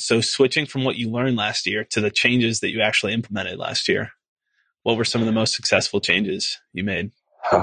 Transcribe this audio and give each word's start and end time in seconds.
So 0.00 0.20
switching 0.20 0.66
from 0.66 0.84
what 0.84 0.96
you 0.96 1.10
learned 1.10 1.36
last 1.36 1.66
year 1.66 1.84
to 1.90 2.00
the 2.00 2.10
changes 2.10 2.60
that 2.60 2.70
you 2.70 2.80
actually 2.80 3.14
implemented 3.14 3.58
last 3.58 3.88
year, 3.88 4.12
what 4.82 4.96
were 4.96 5.04
some 5.04 5.20
of 5.20 5.26
the 5.26 5.32
most 5.32 5.54
successful 5.54 6.00
changes 6.00 6.58
you 6.72 6.84
made? 6.84 7.10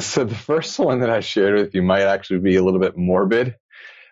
so 0.00 0.24
the 0.24 0.34
first 0.34 0.78
one 0.78 1.00
that 1.00 1.10
I 1.10 1.20
shared 1.20 1.54
with 1.54 1.74
you 1.74 1.82
might 1.82 2.02
actually 2.02 2.40
be 2.40 2.56
a 2.56 2.64
little 2.64 2.80
bit 2.80 2.96
morbid, 2.96 3.56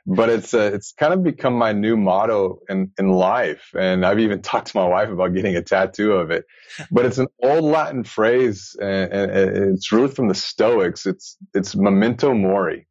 but 0.07 0.29
it's 0.29 0.55
uh, 0.55 0.71
it's 0.73 0.93
kind 0.93 1.13
of 1.13 1.23
become 1.25 1.55
my 1.55 1.73
new 1.73 1.97
motto 1.97 2.61
in 2.69 2.93
in 2.99 3.09
life, 3.09 3.71
and 3.79 4.07
I've 4.07 4.21
even 4.21 4.41
talked 4.43 4.69
to 4.69 4.77
my 4.77 4.87
wife 4.87 5.09
about 5.09 5.35
getting 5.35 5.57
a 5.57 5.63
tattoo 5.63 6.13
of 6.13 6.31
it. 6.31 6.45
But 6.91 7.07
it's 7.07 7.19
an 7.19 7.29
old 7.43 7.65
Latin 7.65 8.05
phrase, 8.05 8.77
and, 8.81 9.13
and 9.13 9.75
it's 9.75 9.91
really 9.91 10.09
from 10.09 10.29
the 10.29 10.35
Stoics. 10.35 11.07
It's 11.07 11.37
it's 11.55 11.75
memento 11.75 12.35
mori, 12.35 12.87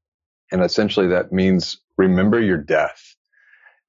and 0.51 0.61
essentially 0.63 1.07
that 1.07 1.31
means 1.31 1.77
remember 1.97 2.41
your 2.41 2.57
death. 2.57 3.14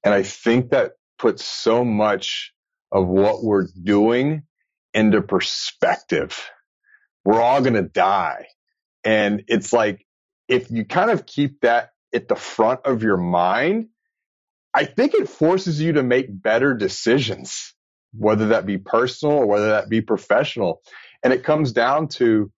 And 0.06 0.14
I 0.14 0.22
think 0.22 0.70
that 0.70 0.92
puts 1.18 1.44
so 1.44 1.84
much 1.84 2.52
of 2.92 3.08
what 3.08 3.42
we're 3.42 3.66
doing 3.82 4.44
into 4.94 5.20
perspective. 5.20 6.48
We're 7.24 7.42
all 7.42 7.60
going 7.60 7.74
to 7.74 7.82
die. 7.82 8.46
And 9.02 9.42
it's 9.48 9.72
like, 9.72 10.06
if 10.46 10.70
you 10.70 10.84
kind 10.84 11.10
of 11.10 11.26
keep 11.26 11.62
that 11.62 11.90
at 12.14 12.28
the 12.28 12.36
front 12.36 12.82
of 12.84 13.02
your 13.02 13.16
mind, 13.16 13.88
I 14.72 14.84
think 14.84 15.14
it 15.14 15.28
forces 15.28 15.80
you 15.80 15.94
to 15.94 16.04
make 16.04 16.26
better 16.30 16.72
decisions, 16.74 17.74
whether 18.14 18.46
that 18.50 18.64
be 18.64 18.78
personal 18.78 19.34
or 19.34 19.46
whether 19.46 19.70
that 19.70 19.88
be 19.88 20.02
professional. 20.02 20.82
And 21.24 21.32
it 21.32 21.42
comes 21.42 21.72
down 21.72 22.06
to 22.10 22.52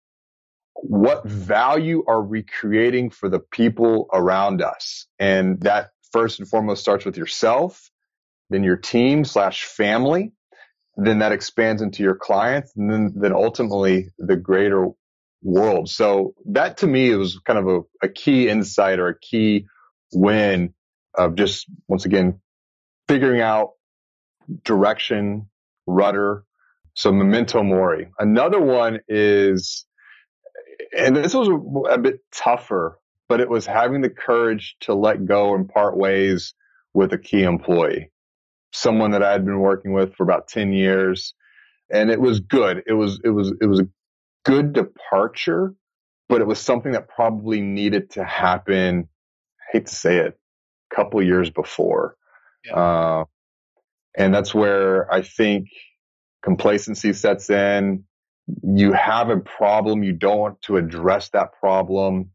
what 0.73 1.25
value 1.25 2.03
are 2.09 2.21
we 2.21 2.43
creating 2.43 3.11
for 3.11 3.29
the 3.29 3.39
people 3.39 4.09
around 4.11 4.61
us? 4.61 5.07
And 5.17 5.61
that 5.61 5.91
first 6.11 6.39
and 6.39 6.47
foremost 6.47 6.81
starts 6.81 7.05
with 7.05 7.17
yourself, 7.17 7.89
then 8.49 8.63
your 8.63 8.77
team 8.77 9.25
slash 9.25 9.65
family, 9.65 10.33
then 10.95 11.19
that 11.19 11.31
expands 11.31 11.81
into 11.81 12.03
your 12.03 12.15
clients, 12.15 12.73
and 12.75 12.91
then, 12.91 13.13
then 13.15 13.33
ultimately 13.33 14.09
the 14.17 14.35
greater 14.35 14.87
world. 15.43 15.89
So 15.89 16.33
that 16.47 16.77
to 16.77 16.87
me 16.87 17.13
was 17.15 17.39
kind 17.39 17.59
of 17.59 17.67
a, 17.67 18.05
a 18.07 18.09
key 18.09 18.49
insight 18.49 18.99
or 18.99 19.09
a 19.09 19.19
key 19.19 19.67
win 20.13 20.73
of 21.13 21.35
just 21.35 21.65
once 21.87 22.05
again 22.05 22.39
figuring 23.07 23.41
out 23.41 23.71
direction, 24.63 25.49
rudder. 25.85 26.43
So 26.93 27.11
memento 27.11 27.61
mori. 27.61 28.09
Another 28.17 28.59
one 28.59 29.01
is, 29.07 29.85
and 30.97 31.15
this 31.15 31.35
was 31.35 31.47
a, 31.47 31.93
a 31.93 31.97
bit 31.99 32.21
tougher 32.33 32.99
but 33.29 33.41
it 33.41 33.49
was 33.49 33.65
having 33.65 34.01
the 34.01 34.09
courage 34.09 34.75
to 34.81 34.93
let 34.93 35.25
go 35.25 35.53
and 35.53 35.69
part 35.69 35.97
ways 35.97 36.53
with 36.93 37.13
a 37.13 37.17
key 37.17 37.43
employee, 37.43 38.11
someone 38.71 39.11
that 39.11 39.23
I 39.23 39.31
had 39.31 39.45
been 39.45 39.59
working 39.59 39.93
with 39.93 40.15
for 40.15 40.23
about 40.23 40.47
10 40.47 40.71
years. 40.73 41.33
And 41.89 42.09
it 42.09 42.19
was 42.19 42.39
good. 42.39 42.83
It 42.87 42.93
was, 42.93 43.19
it 43.23 43.29
was, 43.29 43.53
it 43.61 43.65
was 43.65 43.79
a 43.79 43.87
good 44.45 44.73
departure, 44.73 45.73
but 46.29 46.41
it 46.41 46.47
was 46.47 46.59
something 46.59 46.93
that 46.93 47.07
probably 47.09 47.61
needed 47.61 48.11
to 48.11 48.23
happen. 48.23 49.07
I 49.61 49.77
hate 49.77 49.87
to 49.87 49.95
say 49.95 50.17
it, 50.17 50.39
a 50.91 50.95
couple 50.95 51.21
years 51.21 51.49
before. 51.49 52.15
Yeah. 52.65 52.75
Uh, 52.75 53.25
and 54.17 54.33
that's 54.33 54.53
where 54.53 55.11
I 55.13 55.21
think 55.21 55.67
complacency 56.43 57.13
sets 57.13 57.49
in. 57.49 58.03
You 58.63 58.93
have 58.93 59.29
a 59.29 59.37
problem. 59.37 60.03
You 60.03 60.13
don't 60.13 60.39
want 60.39 60.61
to 60.63 60.77
address 60.77 61.29
that 61.29 61.53
problem 61.59 62.31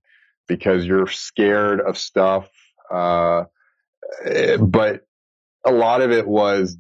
because 0.49 0.85
you're 0.85 1.07
scared 1.07 1.81
of 1.81 1.97
stuff. 1.99 2.49
Uh, 2.93 3.45
but 4.61 5.07
a 5.65 5.73
lot 5.73 6.01
of 6.03 6.11
it 6.11 6.27
was 6.27 6.77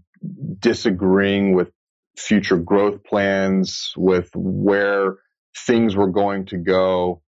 disagreeing 0.58 1.54
with 1.54 1.70
future 2.16 2.58
growth 2.58 3.02
plans, 3.04 3.92
with 3.96 4.30
where 4.34 5.16
things 5.56 5.96
were 5.96 6.10
going 6.10 6.46
to 6.46 6.58
go. 6.58 7.22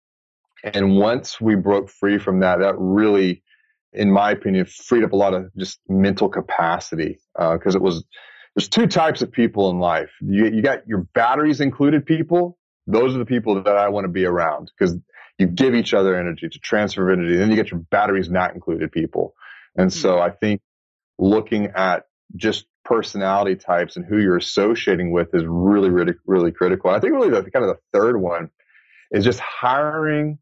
And 0.64 0.96
once 0.96 1.40
we 1.40 1.54
broke 1.54 1.90
free 1.90 2.18
from 2.18 2.40
that, 2.40 2.60
that 2.60 2.74
really, 2.78 3.42
in 3.92 4.10
my 4.10 4.30
opinion, 4.30 4.66
freed 4.66 5.04
up 5.04 5.12
a 5.12 5.16
lot 5.16 5.34
of 5.34 5.54
just 5.56 5.80
mental 5.88 6.28
capacity. 6.28 7.18
Because 7.34 7.74
uh, 7.74 7.78
it 7.78 7.82
was, 7.82 8.04
there's 8.54 8.68
two 8.68 8.86
types 8.86 9.22
of 9.22 9.32
people 9.32 9.70
in 9.70 9.78
life. 9.78 10.10
You, 10.20 10.46
you 10.46 10.62
got 10.62 10.86
your 10.86 11.06
batteries 11.14 11.60
included 11.60 12.06
people. 12.06 12.58
Those 12.86 13.14
are 13.14 13.18
the 13.18 13.26
people 13.26 13.62
that 13.62 13.76
I 13.76 13.88
want 13.88 14.04
to 14.04 14.08
be 14.08 14.24
around 14.24 14.70
because 14.76 14.96
you 15.38 15.46
give 15.46 15.74
each 15.74 15.94
other 15.94 16.14
energy 16.16 16.48
to 16.48 16.58
transfer 16.58 17.10
energy. 17.10 17.36
Then 17.36 17.50
you 17.50 17.56
get 17.56 17.70
your 17.70 17.80
batteries 17.80 18.30
not 18.30 18.54
included 18.54 18.92
people. 18.92 19.34
And 19.76 19.90
mm-hmm. 19.90 20.00
so 20.00 20.18
I 20.18 20.30
think 20.30 20.60
looking 21.18 21.72
at 21.74 22.04
just 22.36 22.66
personality 22.84 23.56
types 23.56 23.96
and 23.96 24.04
who 24.04 24.18
you're 24.18 24.36
associating 24.36 25.12
with 25.12 25.34
is 25.34 25.44
really, 25.46 25.90
really, 25.90 26.14
really 26.26 26.52
critical. 26.52 26.90
And 26.90 26.96
I 26.96 27.00
think 27.00 27.12
really 27.12 27.30
the 27.30 27.50
kind 27.50 27.64
of 27.64 27.76
the 27.76 27.98
third 27.98 28.20
one 28.20 28.50
is 29.10 29.24
just 29.24 29.40
hiring 29.40 30.38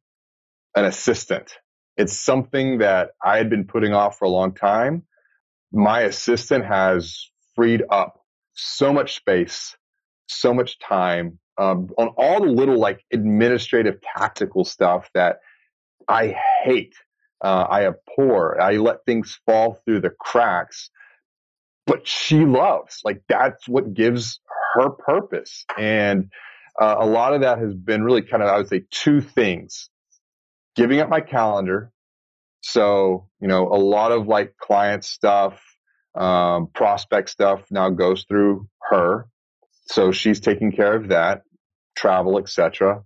an 0.74 0.84
assistant. 0.84 1.52
It's 1.96 2.16
something 2.16 2.78
that 2.78 3.10
I 3.22 3.36
had 3.36 3.50
been 3.50 3.66
putting 3.66 3.92
off 3.92 4.18
for 4.18 4.24
a 4.24 4.30
long 4.30 4.54
time. 4.54 5.02
My 5.72 6.02
assistant 6.02 6.64
has 6.64 7.28
freed 7.54 7.82
up 7.90 8.20
so 8.54 8.92
much 8.92 9.16
space, 9.16 9.76
so 10.28 10.54
much 10.54 10.78
time, 10.78 11.38
um, 11.60 11.90
on 11.98 12.08
all 12.16 12.40
the 12.40 12.50
little 12.50 12.78
like 12.78 13.04
administrative 13.12 14.00
tactical 14.16 14.64
stuff 14.64 15.10
that 15.12 15.40
I 16.08 16.34
hate. 16.64 16.94
Uh, 17.42 17.66
I 17.70 17.86
abhor. 17.86 18.60
I 18.60 18.76
let 18.76 19.04
things 19.04 19.38
fall 19.46 19.78
through 19.84 20.00
the 20.00 20.10
cracks, 20.10 20.90
but 21.86 22.06
she 22.06 22.44
loves. 22.44 23.00
Like 23.04 23.22
that's 23.28 23.68
what 23.68 23.92
gives 23.94 24.40
her 24.74 24.90
purpose. 24.90 25.64
And 25.78 26.30
uh, 26.80 26.96
a 26.98 27.06
lot 27.06 27.34
of 27.34 27.42
that 27.42 27.58
has 27.58 27.74
been 27.74 28.04
really 28.04 28.22
kind 28.22 28.42
of, 28.42 28.48
I 28.48 28.56
would 28.56 28.68
say, 28.68 28.84
two 28.90 29.20
things: 29.20 29.90
giving 30.76 31.00
up 31.00 31.10
my 31.10 31.20
calendar. 31.20 31.92
So 32.62 33.28
you 33.40 33.48
know, 33.48 33.68
a 33.68 33.76
lot 33.76 34.12
of 34.12 34.26
like 34.26 34.56
client 34.56 35.04
stuff, 35.04 35.62
um, 36.14 36.68
prospect 36.74 37.28
stuff 37.28 37.64
now 37.70 37.90
goes 37.90 38.24
through 38.24 38.66
her. 38.90 39.26
So 39.86 40.12
she's 40.12 40.40
taking 40.40 40.72
care 40.72 40.94
of 40.94 41.08
that 41.08 41.42
travel, 42.00 42.38
etc. 42.38 43.02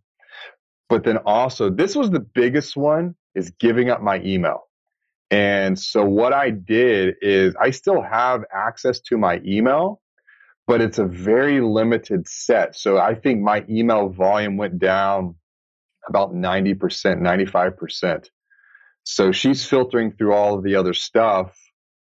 But 0.88 1.05
then 1.05 1.19
also, 1.19 1.71
this 1.71 1.97
was 1.97 2.10
the 2.10 2.21
biggest 2.21 2.77
one 2.77 3.15
is 3.34 3.50
giving 3.59 3.91
up 3.91 4.00
my 4.03 4.21
email. 4.25 4.69
And 5.31 5.78
so 5.78 6.05
what 6.05 6.32
I 6.32 6.50
did 6.50 7.16
is 7.21 7.56
I 7.60 7.71
still 7.71 8.00
have 8.00 8.44
access 8.54 9.00
to 9.09 9.19
my 9.19 9.41
email, 9.44 10.00
but 10.66 10.81
it's 10.81 10.99
a 10.99 11.04
very 11.04 11.60
limited 11.60 12.28
set. 12.28 12.77
So 12.77 12.99
I 12.99 13.15
think 13.15 13.41
my 13.41 13.65
email 13.69 14.10
volume 14.10 14.56
went 14.56 14.78
down 14.78 15.34
about 16.09 16.33
90%, 16.34 16.77
95%. 16.77 18.28
So 19.03 19.33
she's 19.33 19.66
filtering 19.66 20.12
through 20.12 20.34
all 20.34 20.56
of 20.56 20.62
the 20.62 20.77
other 20.77 20.94
stuff. 20.94 21.56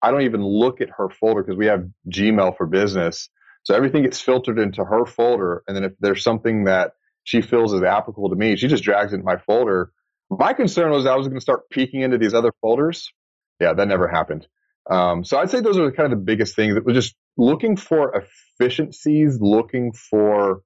I 0.02 0.10
don't 0.10 0.22
even 0.22 0.44
look 0.44 0.80
at 0.80 0.90
her 0.96 1.08
folder 1.08 1.42
because 1.42 1.56
we 1.56 1.66
have 1.66 1.86
Gmail 2.08 2.56
for 2.56 2.66
business. 2.66 3.28
So 3.64 3.74
everything 3.74 4.02
gets 4.02 4.20
filtered 4.20 4.58
into 4.58 4.84
her 4.84 5.06
folder. 5.06 5.62
And 5.66 5.76
then 5.76 5.84
if 5.84 5.92
there's 6.00 6.24
something 6.24 6.64
that 6.64 6.92
she 7.24 7.40
feels 7.40 7.72
is 7.72 7.82
applicable 7.82 8.30
to 8.30 8.36
me, 8.36 8.56
she 8.56 8.68
just 8.68 8.82
drags 8.82 9.12
it 9.12 9.16
in 9.16 9.24
my 9.24 9.36
folder. 9.36 9.92
My 10.30 10.52
concern 10.52 10.90
was 10.90 11.06
I 11.06 11.14
was 11.14 11.28
going 11.28 11.38
to 11.38 11.42
start 11.42 11.70
peeking 11.70 12.00
into 12.00 12.18
these 12.18 12.34
other 12.34 12.52
folders. 12.60 13.12
Yeah, 13.60 13.74
that 13.74 13.86
never 13.86 14.08
happened. 14.08 14.46
Um, 14.90 15.24
so 15.24 15.38
I'd 15.38 15.50
say 15.50 15.60
those 15.60 15.78
are 15.78 15.92
kind 15.92 16.12
of 16.12 16.18
the 16.18 16.24
biggest 16.24 16.56
things. 16.56 16.76
It 16.76 16.84
was 16.84 16.94
just 16.94 17.14
looking 17.36 17.76
for 17.76 18.12
efficiencies, 18.14 19.38
looking 19.40 19.92
for 19.92 20.62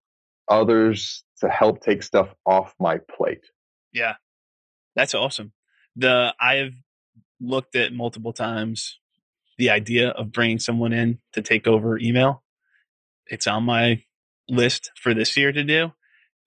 others 0.48 1.24
to 1.40 1.48
help 1.48 1.82
take 1.82 2.02
stuff 2.02 2.34
off 2.46 2.74
my 2.80 2.98
plate. 3.14 3.44
Yeah, 3.92 4.14
that's 4.94 5.14
awesome. 5.14 5.52
The 5.96 6.34
I've 6.40 6.72
looked 7.40 7.76
at 7.76 7.92
multiple 7.92 8.32
times 8.32 8.98
the 9.58 9.68
idea 9.70 10.10
of 10.10 10.32
bringing 10.32 10.58
someone 10.58 10.92
in 10.92 11.18
to 11.32 11.42
take 11.42 11.66
over 11.66 11.98
email 11.98 12.42
it's 13.28 13.46
on 13.46 13.64
my 13.64 14.02
list 14.48 14.90
for 15.00 15.14
this 15.14 15.36
year 15.36 15.52
to 15.52 15.64
do. 15.64 15.92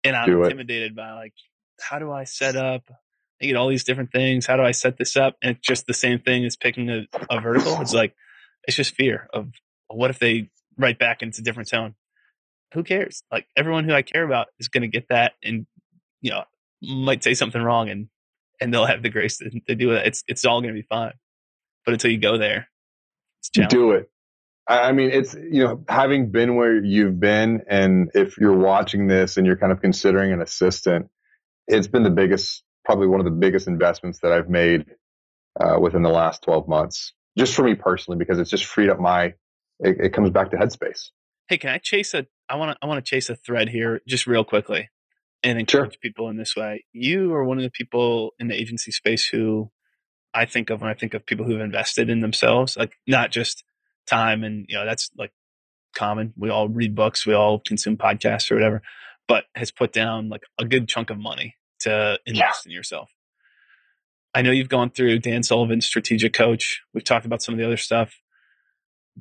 And 0.03 0.15
I'm 0.15 0.27
do 0.27 0.43
intimidated 0.43 0.95
by 0.95 1.13
like, 1.13 1.33
how 1.81 1.99
do 1.99 2.11
I 2.11 2.23
set 2.23 2.55
up? 2.55 2.83
I 3.41 3.45
get 3.45 3.55
all 3.55 3.69
these 3.69 3.83
different 3.83 4.11
things. 4.11 4.45
How 4.45 4.57
do 4.57 4.63
I 4.63 4.71
set 4.71 4.97
this 4.97 5.15
up? 5.15 5.35
And 5.41 5.55
it's 5.55 5.67
just 5.67 5.87
the 5.87 5.93
same 5.93 6.19
thing 6.19 6.45
as 6.45 6.55
picking 6.55 6.89
a, 6.89 7.07
a 7.29 7.39
vertical. 7.39 7.79
It's 7.81 7.93
like, 7.93 8.13
it's 8.65 8.75
just 8.75 8.95
fear 8.95 9.29
of 9.33 9.49
what 9.87 10.09
if 10.09 10.19
they 10.19 10.49
write 10.77 10.99
back 10.99 11.21
into 11.21 11.41
different 11.41 11.69
tone? 11.69 11.95
Who 12.73 12.83
cares? 12.83 13.23
Like 13.31 13.47
everyone 13.57 13.85
who 13.85 13.93
I 13.93 14.01
care 14.01 14.23
about 14.23 14.47
is 14.59 14.67
going 14.67 14.81
to 14.81 14.87
get 14.87 15.07
that 15.09 15.33
and, 15.43 15.65
you 16.21 16.31
know, 16.31 16.43
might 16.81 17.23
say 17.23 17.33
something 17.33 17.61
wrong 17.61 17.89
and, 17.89 18.09
and 18.61 18.73
they'll 18.73 18.85
have 18.85 19.03
the 19.03 19.09
grace 19.09 19.37
to, 19.37 19.49
to 19.67 19.75
do 19.75 19.91
it. 19.93 20.05
It's, 20.05 20.23
it's 20.27 20.45
all 20.45 20.61
going 20.61 20.73
to 20.73 20.79
be 20.79 20.87
fine. 20.87 21.13
But 21.85 21.93
until 21.93 22.11
you 22.11 22.19
go 22.19 22.37
there, 22.37 22.67
it's 23.39 23.49
do 23.49 23.91
it. 23.91 24.11
I 24.69 24.92
mean, 24.92 25.10
it's, 25.10 25.33
you 25.33 25.63
know, 25.63 25.83
having 25.89 26.30
been 26.30 26.56
where 26.56 26.77
you've 26.77 27.19
been, 27.19 27.63
and 27.68 28.12
if 28.13 28.38
you're 28.38 28.56
watching 28.56 29.07
this 29.07 29.38
and 29.38 29.48
you're 29.48 29.57
kind 29.57 29.71
of 29.71 29.81
considering 29.81 30.31
an 30.31 30.42
assistant, 30.42 31.10
it's 31.68 31.88
been 31.88 32.04
the 32.04 32.12
biggest, 32.12 32.63
probably 32.86 33.07
one 33.07 33.19
of 33.19 33.25
the 33.25 33.31
biggest 33.31 33.68
investments 33.68 34.19
that 34.19 34.31
I've 34.31 34.48
made 34.48 34.86
uh, 35.60 35.80
within 35.80 36.04
the 36.04 36.10
last 36.10 36.44
12 36.44 36.68
months. 36.68 37.13
just 37.36 37.56
for 37.56 37.63
me 37.63 37.74
personally, 37.74 38.19
because 38.19 38.38
it's 38.38 38.51
just 38.51 38.66
freed 38.66 38.89
up 38.89 39.00
my, 39.00 39.33
it, 39.80 39.98
it 40.00 40.13
comes 40.13 40.30
back 40.30 40.51
to 40.51 40.57
headspace. 40.57 41.10
Hey, 41.48 41.57
can 41.57 41.71
I 41.71 41.80
chase 41.80 42.13
a, 42.13 42.27
I 42.48 42.56
want 42.56 42.74
to, 42.74 42.77
I 42.80 42.86
want 42.88 43.04
to 43.04 43.10
chase 43.10 43.27
a 43.31 43.36
thread 43.36 43.69
here 43.69 44.01
just 44.07 44.27
real 44.27 44.44
quickly 44.44 44.89
and 45.42 45.60
encourage 45.60 45.94
sure. 45.94 46.00
people 46.00 46.30
in 46.30 46.38
this 46.38 46.56
way. 46.56 46.86
You 46.94 47.33
are 47.33 47.44
one 47.44 47.57
of 47.57 47.63
the 47.63 47.71
people 47.71 48.33
in 48.38 48.50
the 48.50 48.56
agency 48.56 48.92
space 48.92 49.25
who 49.25 49.71
I 50.31 50.45
think 50.45 50.69
of 50.69 50.81
when 50.81 50.92
I 50.92 50.94
think 50.94 51.16
of 51.16 51.25
people 51.25 51.45
who've 51.45 51.60
invested 51.60 52.07
in 52.07 52.19
themselves, 52.19 52.77
like 52.77 52.94
not 53.07 53.31
just 53.31 53.63
time 54.09 54.44
and, 54.44 54.65
you 54.67 54.75
know, 54.75 54.85
that's 54.85 55.09
like 55.17 55.31
common. 55.95 56.33
We 56.38 56.50
all 56.50 56.67
read 56.67 56.95
books, 56.95 57.25
we 57.25 57.33
all 57.33 57.59
consume 57.59 57.97
podcasts 57.97 58.51
or 58.51 58.56
whatever, 58.56 58.81
but 59.27 59.45
has 59.56 59.71
put 59.71 59.94
down 59.94 60.29
like 60.29 60.44
a 60.57 60.65
good 60.65 60.88
chunk 60.88 61.09
of 61.09 61.17
money 61.17 61.56
to 61.81 62.19
invest 62.25 62.65
yeah. 62.65 62.69
in 62.69 62.75
yourself. 62.75 63.11
I 64.33 64.41
know 64.41 64.51
you've 64.51 64.69
gone 64.69 64.91
through 64.91 65.19
Dan 65.19 65.44
Sullivan's 65.44 65.85
strategic 65.85 66.33
coach. 66.33 66.81
We've 66.94 67.03
talked 67.03 67.25
about 67.25 67.41
some 67.41 67.53
of 67.53 67.59
the 67.59 67.65
other 67.65 67.77
stuff. 67.77 68.13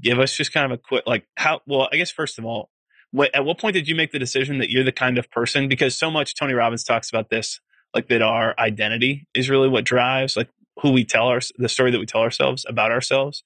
Give 0.01 0.19
us 0.19 0.37
just 0.37 0.53
kind 0.53 0.71
of 0.71 0.79
a 0.79 0.81
quick, 0.81 1.05
like, 1.07 1.27
how, 1.37 1.61
well, 1.67 1.89
I 1.91 1.97
guess, 1.97 2.11
first 2.11 2.39
of 2.39 2.45
all, 2.45 2.71
what, 3.11 3.35
at 3.35 3.45
what 3.45 3.59
point 3.59 3.73
did 3.73 3.89
you 3.89 3.95
make 3.95 4.13
the 4.13 4.19
decision 4.19 4.59
that 4.59 4.71
you're 4.71 4.85
the 4.85 4.93
kind 4.93 5.17
of 5.17 5.31
person? 5.31 5.67
Because 5.67 5.97
so 5.97 6.11
much 6.11 6.35
Tony 6.35 6.53
Robbins 6.53 6.85
talks 6.85 7.09
about 7.09 7.31
this, 7.31 7.59
like 7.95 8.09
that 8.09 8.21
our 8.21 8.55
identity 8.59 9.27
is 9.35 9.49
really 9.49 9.69
what 9.69 9.85
drives, 9.85 10.37
like 10.37 10.51
who 10.83 10.93
we 10.93 11.05
tell 11.05 11.29
our, 11.29 11.41
the 11.57 11.71
story 11.71 11.91
that 11.91 11.99
we 11.99 12.07
tell 12.07 12.21
ourselves 12.21 12.67
about 12.69 12.93
ourselves 12.93 13.43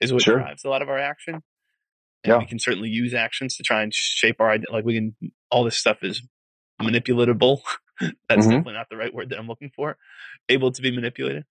is 0.00 0.12
what 0.12 0.22
sure. 0.22 0.38
drives 0.38 0.64
a 0.64 0.68
lot 0.68 0.82
of 0.82 0.88
our 0.88 0.98
action. 0.98 1.42
And 2.24 2.30
yeah. 2.32 2.38
we 2.38 2.46
can 2.46 2.58
certainly 2.58 2.88
use 2.88 3.12
actions 3.14 3.56
to 3.56 3.62
try 3.62 3.82
and 3.82 3.92
shape 3.92 4.40
our. 4.40 4.56
Like 4.70 4.84
we 4.84 4.94
can, 4.94 5.32
all 5.50 5.64
this 5.64 5.76
stuff 5.76 5.98
is 6.02 6.22
manipulatable. 6.80 7.60
That's 8.00 8.14
mm-hmm. 8.28 8.40
definitely 8.40 8.72
not 8.74 8.88
the 8.90 8.96
right 8.96 9.14
word 9.14 9.30
that 9.30 9.38
I'm 9.38 9.46
looking 9.46 9.70
for. 9.74 9.96
Able 10.48 10.72
to 10.72 10.82
be 10.82 10.90
manipulated. 10.90 11.44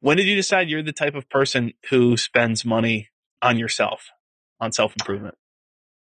When 0.00 0.16
did 0.16 0.26
you 0.26 0.34
decide 0.34 0.68
you're 0.68 0.82
the 0.82 0.92
type 0.92 1.14
of 1.14 1.28
person 1.28 1.72
who 1.90 2.16
spends 2.16 2.64
money 2.64 3.08
on 3.40 3.58
yourself, 3.58 4.10
on 4.60 4.72
self 4.72 4.92
improvement? 4.98 5.36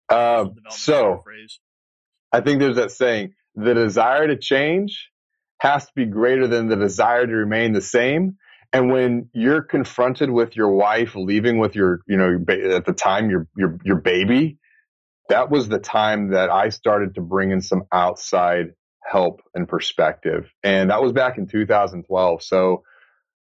Um, 0.10 0.56
so, 0.70 1.24
I 2.32 2.42
think 2.42 2.60
there's 2.60 2.78
that 2.78 2.92
saying: 2.92 3.34
the 3.56 3.74
desire 3.74 4.28
to 4.28 4.38
change 4.38 5.10
has 5.60 5.86
to 5.86 5.92
be 5.96 6.06
greater 6.06 6.48
than 6.48 6.68
the 6.68 6.76
desire 6.76 7.28
to 7.28 7.34
remain 7.34 7.74
the 7.74 7.82
same. 7.82 8.38
And 8.72 8.92
when 8.92 9.30
you're 9.34 9.64
confronted 9.64 10.30
with 10.30 10.56
your 10.56 10.70
wife 10.70 11.16
leaving 11.16 11.58
with 11.58 11.76
your, 11.76 12.02
you 12.08 12.18
know, 12.18 12.38
at 12.76 12.86
the 12.86 12.94
time 12.94 13.30
your 13.30 13.48
your 13.58 13.80
your 13.84 13.98
baby, 13.98 14.60
that 15.30 15.50
was 15.50 15.70
the 15.70 15.80
time 15.80 16.32
that 16.32 16.50
I 16.50 16.70
started 16.70 17.16
to 17.16 17.22
bring 17.22 17.52
in 17.52 17.62
some 17.62 17.84
outside 17.92 18.74
help 19.04 19.42
and 19.56 19.68
perspective. 19.68 20.52
And 20.64 20.92
that 20.92 21.02
was 21.02 21.14
back 21.14 21.38
in 21.38 21.48
2012. 21.48 22.44
So 22.44 22.84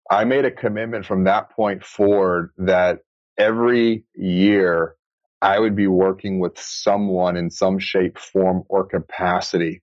I 0.09 0.25
made 0.25 0.45
a 0.45 0.51
commitment 0.51 1.05
from 1.05 1.23
that 1.25 1.51
point 1.51 1.83
forward 1.83 2.51
that 2.57 2.99
every 3.37 4.05
year 4.15 4.95
I 5.41 5.59
would 5.59 5.75
be 5.75 5.87
working 5.87 6.39
with 6.39 6.57
someone 6.59 7.37
in 7.37 7.49
some 7.49 7.79
shape, 7.79 8.17
form, 8.17 8.63
or 8.67 8.85
capacity. 8.85 9.81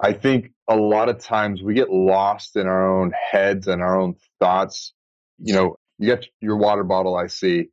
I 0.00 0.12
think 0.12 0.52
a 0.70 0.76
lot 0.76 1.08
of 1.08 1.18
times 1.18 1.62
we 1.62 1.74
get 1.74 1.90
lost 1.90 2.54
in 2.54 2.68
our 2.68 3.00
own 3.00 3.12
heads 3.32 3.66
and 3.66 3.82
our 3.82 4.00
own 4.00 4.14
thoughts. 4.38 4.94
You 5.38 5.52
know, 5.52 5.76
you 5.98 6.14
got 6.14 6.24
your 6.40 6.56
water 6.56 6.84
bottle, 6.84 7.16
I 7.16 7.26
see. 7.26 7.66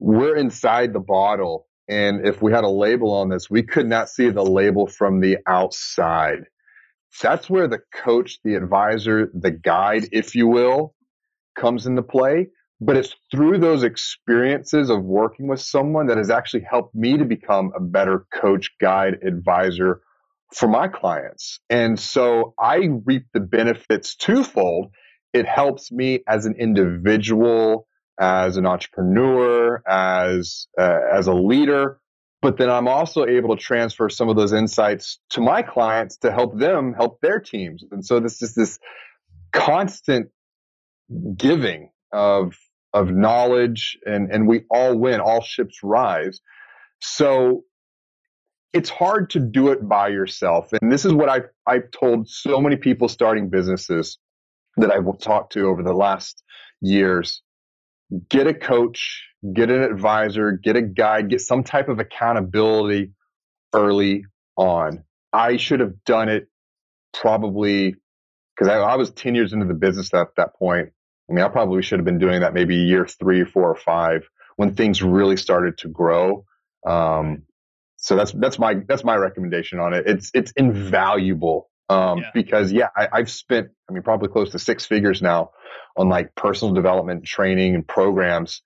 We're 0.00 0.34
inside 0.34 0.94
the 0.94 1.00
bottle. 1.00 1.66
And 1.90 2.26
if 2.26 2.40
we 2.40 2.50
had 2.52 2.64
a 2.64 2.68
label 2.68 3.12
on 3.12 3.28
this, 3.28 3.50
we 3.50 3.62
could 3.62 3.86
not 3.86 4.08
see 4.08 4.30
the 4.30 4.42
label 4.42 4.86
from 4.86 5.20
the 5.20 5.38
outside. 5.46 6.44
That's 7.22 7.50
where 7.50 7.68
the 7.68 7.80
coach, 7.94 8.38
the 8.44 8.54
advisor, 8.54 9.30
the 9.34 9.50
guide, 9.50 10.08
if 10.12 10.34
you 10.34 10.46
will, 10.46 10.94
comes 11.54 11.86
into 11.86 12.02
play. 12.02 12.48
But 12.80 12.96
it's 12.96 13.14
through 13.30 13.58
those 13.58 13.82
experiences 13.82 14.88
of 14.88 15.02
working 15.02 15.48
with 15.48 15.60
someone 15.60 16.06
that 16.06 16.16
has 16.16 16.30
actually 16.30 16.64
helped 16.70 16.94
me 16.94 17.18
to 17.18 17.24
become 17.24 17.72
a 17.76 17.80
better 17.80 18.26
coach, 18.32 18.70
guide, 18.80 19.18
advisor 19.26 20.00
for 20.54 20.68
my 20.68 20.88
clients. 20.88 21.60
And 21.68 21.98
so 21.98 22.54
I 22.58 22.88
reap 23.04 23.26
the 23.32 23.40
benefits 23.40 24.16
twofold. 24.16 24.90
It 25.32 25.46
helps 25.46 25.92
me 25.92 26.20
as 26.26 26.46
an 26.46 26.54
individual, 26.58 27.86
as 28.18 28.56
an 28.56 28.66
entrepreneur, 28.66 29.82
as 29.86 30.66
uh, 30.78 31.00
as 31.12 31.26
a 31.26 31.34
leader, 31.34 32.00
but 32.40 32.56
then 32.56 32.70
I'm 32.70 32.86
also 32.86 33.26
able 33.26 33.56
to 33.56 33.60
transfer 33.60 34.08
some 34.08 34.28
of 34.28 34.36
those 34.36 34.52
insights 34.52 35.18
to 35.30 35.40
my 35.40 35.62
clients 35.62 36.18
to 36.18 36.30
help 36.30 36.56
them 36.56 36.94
help 36.94 37.20
their 37.20 37.40
teams. 37.40 37.84
And 37.90 38.04
so 38.04 38.20
this 38.20 38.42
is 38.42 38.54
this 38.54 38.78
constant 39.52 40.28
giving 41.36 41.90
of 42.12 42.56
of 42.94 43.10
knowledge 43.10 43.98
and 44.06 44.30
and 44.30 44.46
we 44.46 44.62
all 44.70 44.96
win, 44.96 45.20
all 45.20 45.42
ships 45.42 45.80
rise. 45.82 46.40
So 47.00 47.64
it's 48.72 48.90
hard 48.90 49.30
to 49.30 49.40
do 49.40 49.68
it 49.68 49.86
by 49.88 50.08
yourself. 50.08 50.72
And 50.80 50.92
this 50.92 51.04
is 51.04 51.12
what 51.12 51.28
I've 51.28 51.48
I've 51.66 51.90
told 51.90 52.28
so 52.28 52.60
many 52.60 52.76
people 52.76 53.08
starting 53.08 53.48
businesses 53.48 54.18
that 54.76 54.90
I've 54.90 55.06
talked 55.20 55.52
to 55.54 55.66
over 55.68 55.82
the 55.82 55.94
last 55.94 56.42
years 56.80 57.42
get 58.30 58.46
a 58.46 58.54
coach, 58.54 59.24
get 59.52 59.70
an 59.70 59.82
advisor, 59.82 60.52
get 60.52 60.76
a 60.76 60.82
guide, 60.82 61.30
get 61.30 61.40
some 61.40 61.64
type 61.64 61.88
of 61.88 61.98
accountability 61.98 63.12
early 63.74 64.24
on. 64.56 65.04
I 65.32 65.56
should 65.56 65.80
have 65.80 66.04
done 66.04 66.28
it 66.28 66.48
probably 67.12 67.94
because 68.56 68.68
I, 68.68 68.78
I, 68.78 68.96
was 68.96 69.10
10 69.10 69.34
years 69.34 69.52
into 69.52 69.66
the 69.66 69.74
business 69.74 70.12
at 70.14 70.28
that 70.36 70.56
point. 70.56 70.90
I 71.28 71.32
mean, 71.32 71.44
I 71.44 71.48
probably 71.48 71.82
should 71.82 71.98
have 71.98 72.06
been 72.06 72.18
doing 72.18 72.40
that 72.40 72.54
maybe 72.54 72.76
year 72.76 73.06
three, 73.06 73.44
four, 73.44 73.70
or 73.70 73.76
five 73.76 74.26
when 74.56 74.74
things 74.74 75.02
really 75.02 75.36
started 75.36 75.78
to 75.78 75.88
grow. 75.88 76.44
Um, 76.86 77.42
so 77.98 78.16
that's 78.16 78.32
that's 78.32 78.58
my 78.58 78.74
that's 78.88 79.04
my 79.04 79.16
recommendation 79.16 79.78
on 79.78 79.92
it. 79.92 80.04
It's 80.06 80.30
it's 80.32 80.52
invaluable 80.52 81.68
um, 81.88 82.18
yeah. 82.18 82.30
because 82.32 82.72
yeah, 82.72 82.88
I, 82.96 83.08
I've 83.12 83.30
spent 83.30 83.68
I 83.88 83.92
mean 83.92 84.02
probably 84.02 84.28
close 84.28 84.50
to 84.52 84.58
six 84.58 84.86
figures 84.86 85.20
now 85.20 85.50
on 85.96 86.08
like 86.08 86.34
personal 86.34 86.74
development 86.74 87.24
training 87.24 87.74
and 87.74 87.86
programs, 87.86 88.62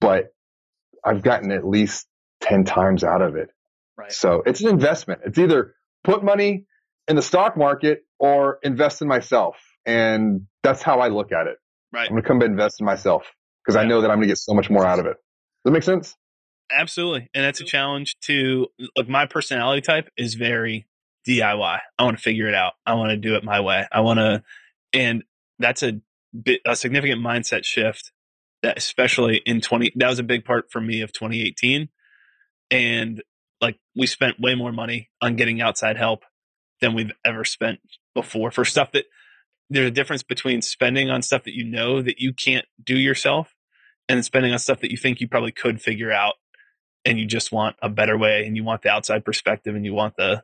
but 0.00 0.32
I've 1.04 1.22
gotten 1.22 1.52
at 1.52 1.66
least 1.66 2.06
10 2.42 2.64
times 2.64 3.04
out 3.04 3.22
of 3.22 3.36
it. 3.36 3.50
Right. 3.96 4.12
So 4.12 4.42
it's 4.46 4.60
an 4.60 4.68
investment. 4.68 5.20
It's 5.24 5.38
either 5.38 5.74
put 6.04 6.24
money 6.24 6.66
in 7.08 7.16
the 7.16 7.22
stock 7.22 7.56
market 7.56 8.04
or 8.18 8.58
invest 8.62 9.02
in 9.02 9.08
myself. 9.08 9.56
And 9.84 10.46
that's 10.62 10.82
how 10.82 11.00
I 11.00 11.08
look 11.08 11.32
at 11.32 11.46
it. 11.46 11.56
Right. 11.92 12.04
I'm 12.04 12.10
going 12.10 12.22
to 12.22 12.28
come 12.28 12.42
invest 12.42 12.80
in 12.80 12.86
myself 12.86 13.30
because 13.62 13.74
yeah. 13.74 13.82
I 13.82 13.86
know 13.86 14.00
that 14.00 14.10
I'm 14.10 14.18
going 14.18 14.28
to 14.28 14.32
get 14.32 14.38
so 14.38 14.54
much 14.54 14.70
more 14.70 14.86
out 14.86 14.98
of 14.98 15.06
it. 15.06 15.16
Does 15.16 15.64
that 15.64 15.70
make 15.72 15.82
sense? 15.82 16.16
Absolutely. 16.72 17.28
And 17.34 17.44
that's 17.44 17.60
a 17.60 17.64
challenge 17.64 18.16
to 18.22 18.68
like 18.96 19.08
my 19.08 19.26
personality 19.26 19.82
type 19.82 20.08
is 20.16 20.34
very 20.34 20.86
DIY. 21.28 21.78
I 21.98 22.04
want 22.04 22.16
to 22.16 22.22
figure 22.22 22.48
it 22.48 22.54
out. 22.54 22.72
I 22.86 22.94
want 22.94 23.10
to 23.10 23.16
do 23.16 23.36
it 23.36 23.44
my 23.44 23.60
way. 23.60 23.86
I 23.92 24.00
want 24.00 24.18
to, 24.18 24.42
and 24.92 25.22
that's 25.58 25.82
a 25.82 26.00
a 26.66 26.74
significant 26.74 27.20
mindset 27.20 27.64
shift 27.64 28.10
that 28.62 28.78
especially 28.78 29.42
in 29.44 29.60
20 29.60 29.92
that 29.96 30.08
was 30.08 30.18
a 30.18 30.22
big 30.22 30.44
part 30.44 30.70
for 30.70 30.80
me 30.80 31.02
of 31.02 31.12
2018 31.12 31.88
and 32.70 33.22
like 33.60 33.76
we 33.94 34.06
spent 34.06 34.40
way 34.40 34.54
more 34.54 34.72
money 34.72 35.10
on 35.20 35.36
getting 35.36 35.60
outside 35.60 35.96
help 35.98 36.24
than 36.80 36.94
we've 36.94 37.12
ever 37.24 37.44
spent 37.44 37.80
before 38.14 38.50
for 38.50 38.64
stuff 38.64 38.92
that 38.92 39.04
there's 39.68 39.88
a 39.88 39.92
difference 39.92 40.22
between 40.22 40.62
spending 40.62 41.10
on 41.10 41.22
stuff 41.22 41.44
that 41.44 41.54
you 41.54 41.64
know 41.64 42.00
that 42.00 42.18
you 42.18 42.32
can't 42.32 42.64
do 42.82 42.96
yourself 42.96 43.54
and 44.08 44.24
spending 44.24 44.52
on 44.52 44.58
stuff 44.58 44.80
that 44.80 44.90
you 44.90 44.96
think 44.96 45.20
you 45.20 45.28
probably 45.28 45.52
could 45.52 45.80
figure 45.82 46.12
out 46.12 46.34
and 47.04 47.18
you 47.18 47.26
just 47.26 47.52
want 47.52 47.76
a 47.82 47.88
better 47.88 48.16
way 48.16 48.44
and 48.46 48.56
you 48.56 48.64
want 48.64 48.82
the 48.82 48.88
outside 48.88 49.24
perspective 49.24 49.74
and 49.74 49.84
you 49.84 49.94
want 49.94 50.16
the 50.16 50.42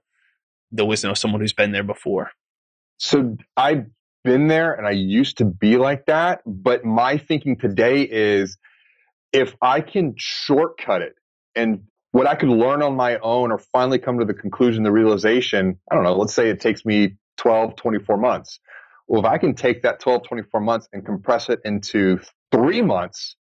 the 0.70 0.84
wisdom 0.84 1.10
of 1.10 1.16
someone 1.16 1.40
who's 1.40 1.52
been 1.52 1.72
there 1.72 1.82
before 1.82 2.30
so 2.98 3.36
I've 3.56 3.86
been 4.24 4.48
there 4.48 4.72
and 4.72 4.86
I 4.86 4.90
used 4.90 5.38
to 5.38 5.44
be 5.44 5.76
like 5.76 6.06
that. 6.06 6.42
But 6.44 6.84
my 6.84 7.16
thinking 7.16 7.56
today 7.56 8.02
is 8.02 8.58
if 9.32 9.54
I 9.62 9.80
can 9.80 10.14
shortcut 10.16 11.02
it 11.02 11.14
and 11.54 11.84
what 12.12 12.26
I 12.26 12.34
could 12.34 12.48
learn 12.48 12.82
on 12.82 12.96
my 12.96 13.18
own 13.18 13.52
or 13.52 13.58
finally 13.58 13.98
come 13.98 14.18
to 14.18 14.24
the 14.24 14.34
conclusion, 14.34 14.82
the 14.82 14.92
realization, 14.92 15.78
I 15.90 15.94
don't 15.94 16.04
know, 16.04 16.16
let's 16.16 16.34
say 16.34 16.48
it 16.48 16.60
takes 16.60 16.84
me 16.84 17.16
12, 17.36 17.76
24 17.76 18.16
months. 18.16 18.60
Well, 19.06 19.20
if 19.20 19.26
I 19.26 19.38
can 19.38 19.54
take 19.54 19.82
that 19.82 20.00
12, 20.00 20.24
24 20.24 20.60
months 20.60 20.88
and 20.92 21.04
compress 21.04 21.48
it 21.48 21.60
into 21.64 22.20
three 22.50 22.82
months, 22.82 23.36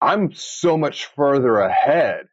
I'm 0.00 0.32
so 0.32 0.78
much 0.78 1.06
further 1.16 1.58
ahead. 1.58 2.26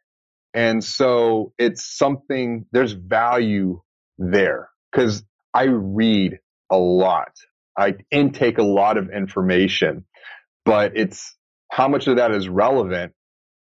And 0.54 0.84
so 0.84 1.52
it's 1.58 1.96
something, 1.96 2.66
there's 2.72 2.92
value 2.92 3.80
there 4.18 4.68
because 4.90 5.24
I 5.54 5.64
read 5.64 6.38
a 6.70 6.76
lot. 6.76 7.32
I 7.76 7.94
intake 8.10 8.58
a 8.58 8.62
lot 8.62 8.98
of 8.98 9.10
information, 9.10 10.04
but 10.64 10.96
it's 10.96 11.36
how 11.70 11.88
much 11.88 12.06
of 12.06 12.16
that 12.16 12.32
is 12.32 12.48
relevant. 12.48 13.12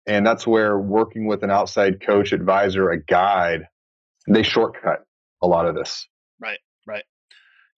And 0.05 0.25
that's 0.25 0.45
where 0.45 0.79
working 0.79 1.27
with 1.27 1.43
an 1.43 1.51
outside 1.51 2.01
coach, 2.05 2.31
advisor, 2.31 2.89
a 2.91 3.03
guide, 3.03 3.63
they 4.27 4.43
shortcut 4.43 5.03
a 5.41 5.47
lot 5.47 5.67
of 5.67 5.75
this. 5.75 6.07
Right, 6.39 6.59
right. 6.85 7.03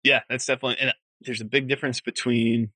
Yeah, 0.04 0.22
that's 0.30 0.46
definitely, 0.46 0.78
and 0.80 0.94
there's 1.22 1.42
a 1.42 1.46
big 1.46 1.68
difference 1.68 2.02
between 2.02 2.72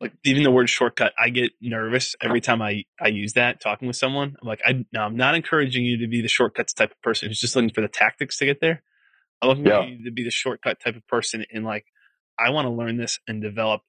like 0.00 0.12
even 0.24 0.42
the 0.42 0.50
word 0.50 0.70
shortcut, 0.70 1.12
I 1.18 1.30
get 1.30 1.52
nervous 1.60 2.14
every 2.20 2.40
time 2.40 2.62
I, 2.62 2.84
I 3.00 3.08
use 3.08 3.32
that 3.32 3.60
talking 3.60 3.88
with 3.88 3.96
someone. 3.96 4.36
I'm 4.40 4.48
like, 4.48 4.60
I, 4.64 4.84
no, 4.92 5.02
I'm 5.02 5.16
not 5.16 5.34
encouraging 5.34 5.84
you 5.84 5.98
to 5.98 6.06
be 6.06 6.22
the 6.22 6.28
shortcuts 6.28 6.72
type 6.72 6.92
of 6.92 7.02
person 7.02 7.28
who's 7.28 7.40
just 7.40 7.56
looking 7.56 7.70
for 7.70 7.80
the 7.80 7.88
tactics 7.88 8.38
to 8.38 8.46
get 8.46 8.60
there. 8.60 8.82
I'm 9.42 9.48
looking 9.48 9.66
yeah. 9.66 9.82
for 9.82 9.88
you 9.88 10.04
to 10.04 10.10
be 10.10 10.24
the 10.24 10.30
shortcut 10.30 10.78
type 10.80 10.96
of 10.96 11.06
person 11.08 11.44
and 11.52 11.64
like, 11.64 11.86
I 12.38 12.50
want 12.50 12.66
to 12.66 12.70
learn 12.70 12.96
this 12.96 13.18
and 13.26 13.42
develop 13.42 13.82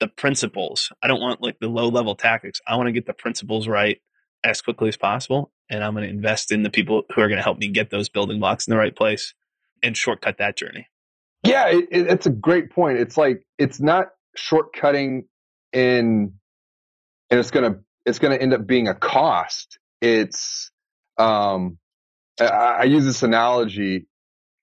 the 0.00 0.08
principles. 0.08 0.90
I 1.02 1.06
don't 1.06 1.20
want 1.20 1.40
like 1.40 1.60
the 1.60 1.68
low 1.68 1.88
level 1.88 2.16
tactics. 2.16 2.60
I 2.66 2.76
want 2.76 2.88
to 2.88 2.92
get 2.92 3.06
the 3.06 3.12
principles 3.12 3.68
right 3.68 4.00
as 4.42 4.60
quickly 4.60 4.88
as 4.88 4.96
possible. 4.96 5.52
And 5.70 5.84
I'm 5.84 5.94
going 5.94 6.04
to 6.04 6.10
invest 6.10 6.50
in 6.50 6.64
the 6.64 6.70
people 6.70 7.02
who 7.14 7.20
are 7.20 7.28
going 7.28 7.38
to 7.38 7.44
help 7.44 7.58
me 7.58 7.68
get 7.68 7.90
those 7.90 8.08
building 8.08 8.40
blocks 8.40 8.66
in 8.66 8.72
the 8.72 8.78
right 8.78 8.94
place 8.94 9.34
and 9.82 9.96
shortcut 9.96 10.38
that 10.38 10.56
journey. 10.56 10.88
Yeah, 11.44 11.68
it, 11.68 11.86
it's 11.90 12.26
a 12.26 12.30
great 12.30 12.70
point. 12.70 12.98
It's 12.98 13.16
like, 13.16 13.44
it's 13.58 13.80
not 13.80 14.08
shortcutting 14.36 15.22
in, 15.72 16.34
and 17.30 17.40
it's 17.40 17.50
to, 17.62 17.80
it's 18.04 18.18
to 18.32 18.40
end 18.40 18.54
up 18.54 18.66
being 18.66 18.88
a 18.88 18.94
cost. 18.94 19.78
It's, 20.00 20.70
um, 21.18 21.78
I, 22.40 22.44
I 22.44 22.82
use 22.84 23.04
this 23.04 23.22
analogy. 23.22 24.06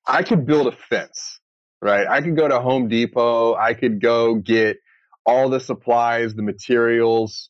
I 0.07 0.23
could 0.23 0.45
build 0.45 0.67
a 0.67 0.71
fence, 0.71 1.39
right? 1.81 2.07
I 2.07 2.21
could 2.21 2.35
go 2.35 2.47
to 2.47 2.59
Home 2.59 2.87
Depot. 2.87 3.55
I 3.55 3.73
could 3.73 4.01
go 4.01 4.35
get 4.35 4.77
all 5.25 5.49
the 5.49 5.59
supplies, 5.59 6.33
the 6.33 6.41
materials. 6.41 7.49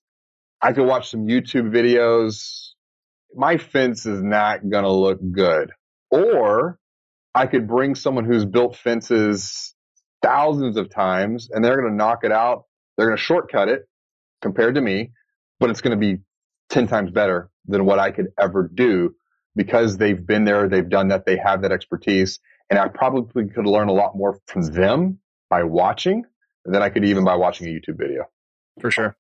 I 0.62 0.74
could 0.74 0.86
watch 0.86 1.10
some 1.10 1.28
YouTube 1.28 1.72
videos. 1.72 2.72
My 3.34 3.58
fence 3.58 4.06
is 4.06 4.22
not 4.22 4.68
going 4.70 4.84
to 4.84 4.92
look 4.92 5.20
good. 5.32 5.72
Or 6.12 6.78
I 7.34 7.46
could 7.48 7.68
bring 7.68 7.96
someone 7.96 8.26
who's 8.26 8.46
built 8.46 8.76
fences 8.76 9.74
thousands 10.22 10.76
of 10.76 10.90
times 10.90 11.50
and 11.52 11.64
they're 11.64 11.78
going 11.78 11.92
to 11.92 11.96
knock 11.96 12.24
it 12.24 12.32
out. 12.32 12.66
They're 13.00 13.08
going 13.08 13.18
to 13.18 13.24
shortcut 13.24 13.70
it 13.70 13.88
compared 14.42 14.76
to 14.76 14.82
me, 14.82 15.12
but 15.58 15.70
it's 15.70 15.80
going 15.80 15.98
to 15.98 16.06
be 16.06 16.22
10 16.68 16.88
times 16.88 17.12
better 17.12 17.50
than 17.66 17.86
what 17.86 17.98
I 17.98 18.12
could 18.12 18.28
ever 18.38 18.70
do 18.74 19.16
because 19.56 19.96
they've 19.96 20.28
been 20.28 20.44
there, 20.44 20.68
they've 20.68 20.88
done 20.88 21.08
that, 21.08 21.26
they 21.26 21.38
have 21.38 21.62
that 21.62 21.72
expertise. 21.72 22.40
And 22.70 22.78
I 22.78 22.90
probably 22.90 23.48
could 23.48 23.66
learn 23.66 23.88
a 23.88 23.94
lot 23.94 24.18
more 24.18 24.42
from 24.48 24.64
them 24.64 25.20
by 25.50 25.64
watching 25.64 26.26
than 26.66 26.82
I 26.82 26.90
could 26.90 27.06
even 27.06 27.24
by 27.24 27.36
watching 27.36 27.68
a 27.68 27.70
YouTube 27.70 27.98
video. 27.98 28.26
For 28.82 28.92
sure. 28.92 29.16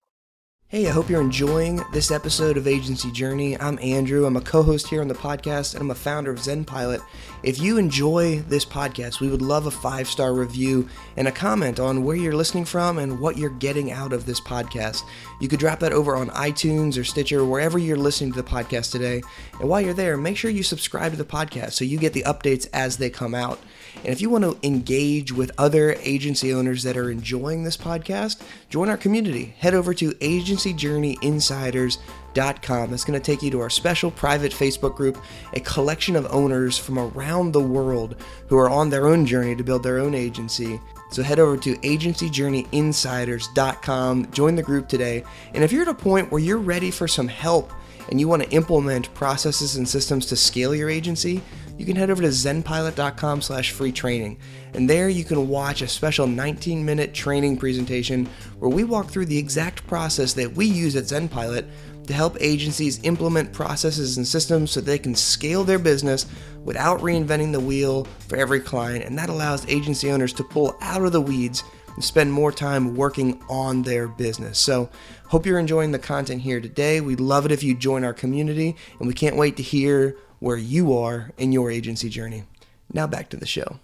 Hey, 0.71 0.87
I 0.87 0.91
hope 0.91 1.09
you're 1.09 1.19
enjoying 1.19 1.81
this 1.93 2.11
episode 2.11 2.55
of 2.55 2.67
Agency 2.67 3.09
Journey. 3.11 3.59
I'm 3.59 3.79
Andrew. 3.81 4.27
I'm 4.27 4.37
a 4.37 4.41
co 4.41 4.61
host 4.61 4.87
here 4.87 5.01
on 5.01 5.07
the 5.07 5.15
podcast, 5.15 5.73
and 5.73 5.81
I'm 5.81 5.89
a 5.89 5.95
founder 5.95 6.29
of 6.29 6.37
ZenPilot. 6.37 7.01
If 7.41 7.59
you 7.59 7.79
enjoy 7.79 8.41
this 8.41 8.65
podcast, 8.65 9.19
we 9.19 9.29
would 9.29 9.41
love 9.41 9.65
a 9.65 9.71
five 9.71 10.07
star 10.07 10.31
review 10.31 10.87
and 11.17 11.27
a 11.27 11.31
comment 11.31 11.79
on 11.79 12.03
where 12.03 12.15
you're 12.15 12.35
listening 12.35 12.65
from 12.65 12.99
and 12.99 13.19
what 13.19 13.35
you're 13.35 13.49
getting 13.49 13.91
out 13.91 14.13
of 14.13 14.27
this 14.27 14.39
podcast. 14.39 15.01
You 15.41 15.47
could 15.47 15.59
drop 15.59 15.79
that 15.79 15.91
over 15.91 16.15
on 16.15 16.29
iTunes 16.29 16.99
or 16.99 17.03
Stitcher, 17.03 17.43
wherever 17.43 17.79
you're 17.79 17.97
listening 17.97 18.31
to 18.33 18.39
the 18.39 18.47
podcast 18.47 18.91
today. 18.91 19.23
And 19.59 19.69
while 19.69 19.81
you're 19.81 19.95
there, 19.95 20.17
make 20.17 20.37
sure 20.37 20.51
you 20.51 20.61
subscribe 20.61 21.13
to 21.13 21.17
the 21.17 21.25
podcast 21.25 21.71
so 21.71 21.83
you 21.83 21.97
get 21.97 22.13
the 22.13 22.25
updates 22.27 22.69
as 22.73 22.97
they 22.97 23.09
come 23.09 23.33
out. 23.33 23.59
And 23.97 24.07
if 24.07 24.21
you 24.21 24.29
want 24.29 24.43
to 24.43 24.57
engage 24.63 25.31
with 25.31 25.51
other 25.57 25.93
agency 26.01 26.53
owners 26.53 26.83
that 26.83 26.97
are 26.97 27.09
enjoying 27.11 27.63
this 27.63 27.77
podcast, 27.77 28.41
join 28.69 28.89
our 28.89 28.97
community. 28.97 29.55
Head 29.59 29.73
over 29.73 29.93
to 29.95 30.11
agencyjourneyinsiders.com. 30.11 32.91
That's 32.91 33.03
going 33.03 33.19
to 33.19 33.25
take 33.25 33.41
you 33.41 33.49
to 33.51 33.59
our 33.59 33.69
special 33.69 34.11
private 34.11 34.51
Facebook 34.51 34.95
group, 34.95 35.21
a 35.53 35.59
collection 35.59 36.15
of 36.15 36.31
owners 36.31 36.77
from 36.77 36.99
around 36.99 37.51
the 37.51 37.61
world 37.61 38.15
who 38.47 38.57
are 38.57 38.69
on 38.69 38.89
their 38.89 39.07
own 39.07 39.25
journey 39.25 39.55
to 39.55 39.63
build 39.63 39.83
their 39.83 39.99
own 39.99 40.15
agency. 40.15 40.79
So 41.11 41.23
head 41.23 41.39
over 41.39 41.57
to 41.57 41.75
agencyjourneyinsiders.com, 41.77 44.31
join 44.31 44.55
the 44.55 44.63
group 44.63 44.87
today. 44.87 45.23
And 45.53 45.63
if 45.63 45.71
you're 45.71 45.81
at 45.81 45.87
a 45.87 45.93
point 45.93 46.31
where 46.31 46.41
you're 46.41 46.59
ready 46.59 46.91
for 46.91 47.07
some 47.07 47.27
help 47.27 47.73
and 48.09 48.19
you 48.19 48.27
want 48.27 48.43
to 48.43 48.51
implement 48.51 49.11
processes 49.13 49.75
and 49.75 49.89
systems 49.89 50.27
to 50.27 50.35
scale 50.35 50.75
your 50.75 50.89
agency, 50.89 51.41
you 51.79 51.85
can 51.85 51.95
head 51.95 52.09
over 52.09 52.21
to 52.21 52.27
zenpilot.com 52.27 53.41
slash 53.41 53.71
free 53.71 53.93
training. 53.93 54.37
And 54.73 54.87
there 54.89 55.07
you 55.07 55.23
can 55.23 55.47
watch 55.47 55.81
a 55.81 55.87
special 55.87 56.27
19 56.27 56.83
minute 56.83 57.13
training 57.13 57.55
presentation 57.55 58.27
where 58.59 58.69
we 58.69 58.83
walk 58.83 59.09
through 59.09 59.27
the 59.27 59.37
exact 59.37 59.87
process 59.87 60.33
that 60.33 60.53
we 60.53 60.65
use 60.65 60.97
at 60.97 61.05
ZenPilot 61.05 61.69
to 62.07 62.13
help 62.13 62.35
agencies 62.41 62.99
implement 63.03 63.53
processes 63.53 64.17
and 64.17 64.27
systems 64.27 64.71
so 64.71 64.81
they 64.81 64.99
can 64.99 65.15
scale 65.15 65.63
their 65.63 65.79
business 65.79 66.25
without 66.65 66.99
reinventing 66.99 67.53
the 67.53 67.59
wheel 67.59 68.05
for 68.27 68.35
every 68.35 68.59
client. 68.59 69.05
And 69.05 69.17
that 69.17 69.29
allows 69.29 69.65
agency 69.69 70.11
owners 70.11 70.33
to 70.33 70.43
pull 70.43 70.75
out 70.81 71.03
of 71.03 71.13
the 71.13 71.21
weeds 71.21 71.63
and 71.87 72.03
spend 72.03 72.33
more 72.33 72.51
time 72.51 72.95
working 72.95 73.41
on 73.49 73.83
their 73.83 74.09
business. 74.09 74.59
So, 74.59 74.89
hope 75.27 75.45
you're 75.45 75.59
enjoying 75.59 75.91
the 75.91 75.99
content 75.99 76.41
here 76.41 76.59
today. 76.59 76.99
We'd 76.99 77.21
love 77.21 77.45
it 77.45 77.51
if 77.53 77.63
you 77.63 77.73
join 77.73 78.03
our 78.03 78.13
community, 78.13 78.75
and 78.99 79.07
we 79.07 79.13
can't 79.13 79.37
wait 79.37 79.55
to 79.57 79.63
hear 79.63 80.17
where 80.39 80.57
you 80.57 80.97
are 80.97 81.31
in 81.37 81.51
your 81.51 81.71
agency 81.71 82.09
journey. 82.09 82.43
Now, 82.91 83.07
back 83.07 83.29
to 83.29 83.37
the 83.37 83.45
show. 83.45 83.79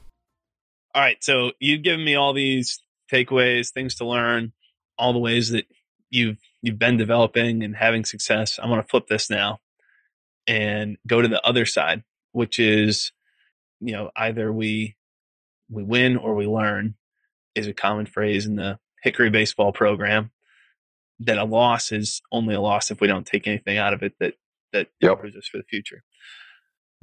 All 0.93 1.01
right. 1.01 1.23
So, 1.23 1.51
you've 1.59 1.83
given 1.83 2.03
me 2.03 2.15
all 2.15 2.33
these 2.33 2.79
takeaways, 3.11 3.71
things 3.71 3.95
to 3.95 4.05
learn, 4.05 4.53
all 4.97 5.13
the 5.13 5.19
ways 5.19 5.49
that 5.49 5.65
you've 6.09 6.37
you've 6.61 6.79
been 6.79 6.97
developing 6.97 7.63
and 7.63 7.75
having 7.75 8.05
success. 8.05 8.59
I'm 8.61 8.69
going 8.69 8.81
to 8.81 8.87
flip 8.87 9.07
this 9.07 9.29
now 9.29 9.59
and 10.47 10.97
go 11.05 11.21
to 11.21 11.27
the 11.27 11.45
other 11.45 11.65
side, 11.65 12.03
which 12.31 12.59
is 12.59 13.11
you 13.79 13.93
know 13.93 14.11
either 14.15 14.51
we 14.51 14.95
we 15.69 15.83
win 15.83 16.17
or 16.17 16.35
we 16.35 16.47
learn 16.47 16.95
is 17.53 17.67
a 17.67 17.73
common 17.73 18.05
phrase 18.05 18.45
in 18.45 18.55
the 18.55 18.79
Hickory 19.03 19.29
baseball 19.29 19.71
program. 19.71 20.31
That 21.19 21.37
a 21.37 21.45
loss 21.45 21.91
is 21.91 22.21
only 22.31 22.55
a 22.55 22.61
loss 22.61 22.91
if 22.91 22.99
we 22.99 23.07
don't 23.07 23.25
take 23.25 23.47
anything 23.47 23.77
out 23.77 23.93
of 23.93 24.03
it 24.03 24.13
that 24.19 24.33
that 24.73 24.87
yep. 24.99 25.13
improves 25.13 25.37
us 25.37 25.47
for 25.47 25.57
the 25.57 25.63
future. 25.63 26.03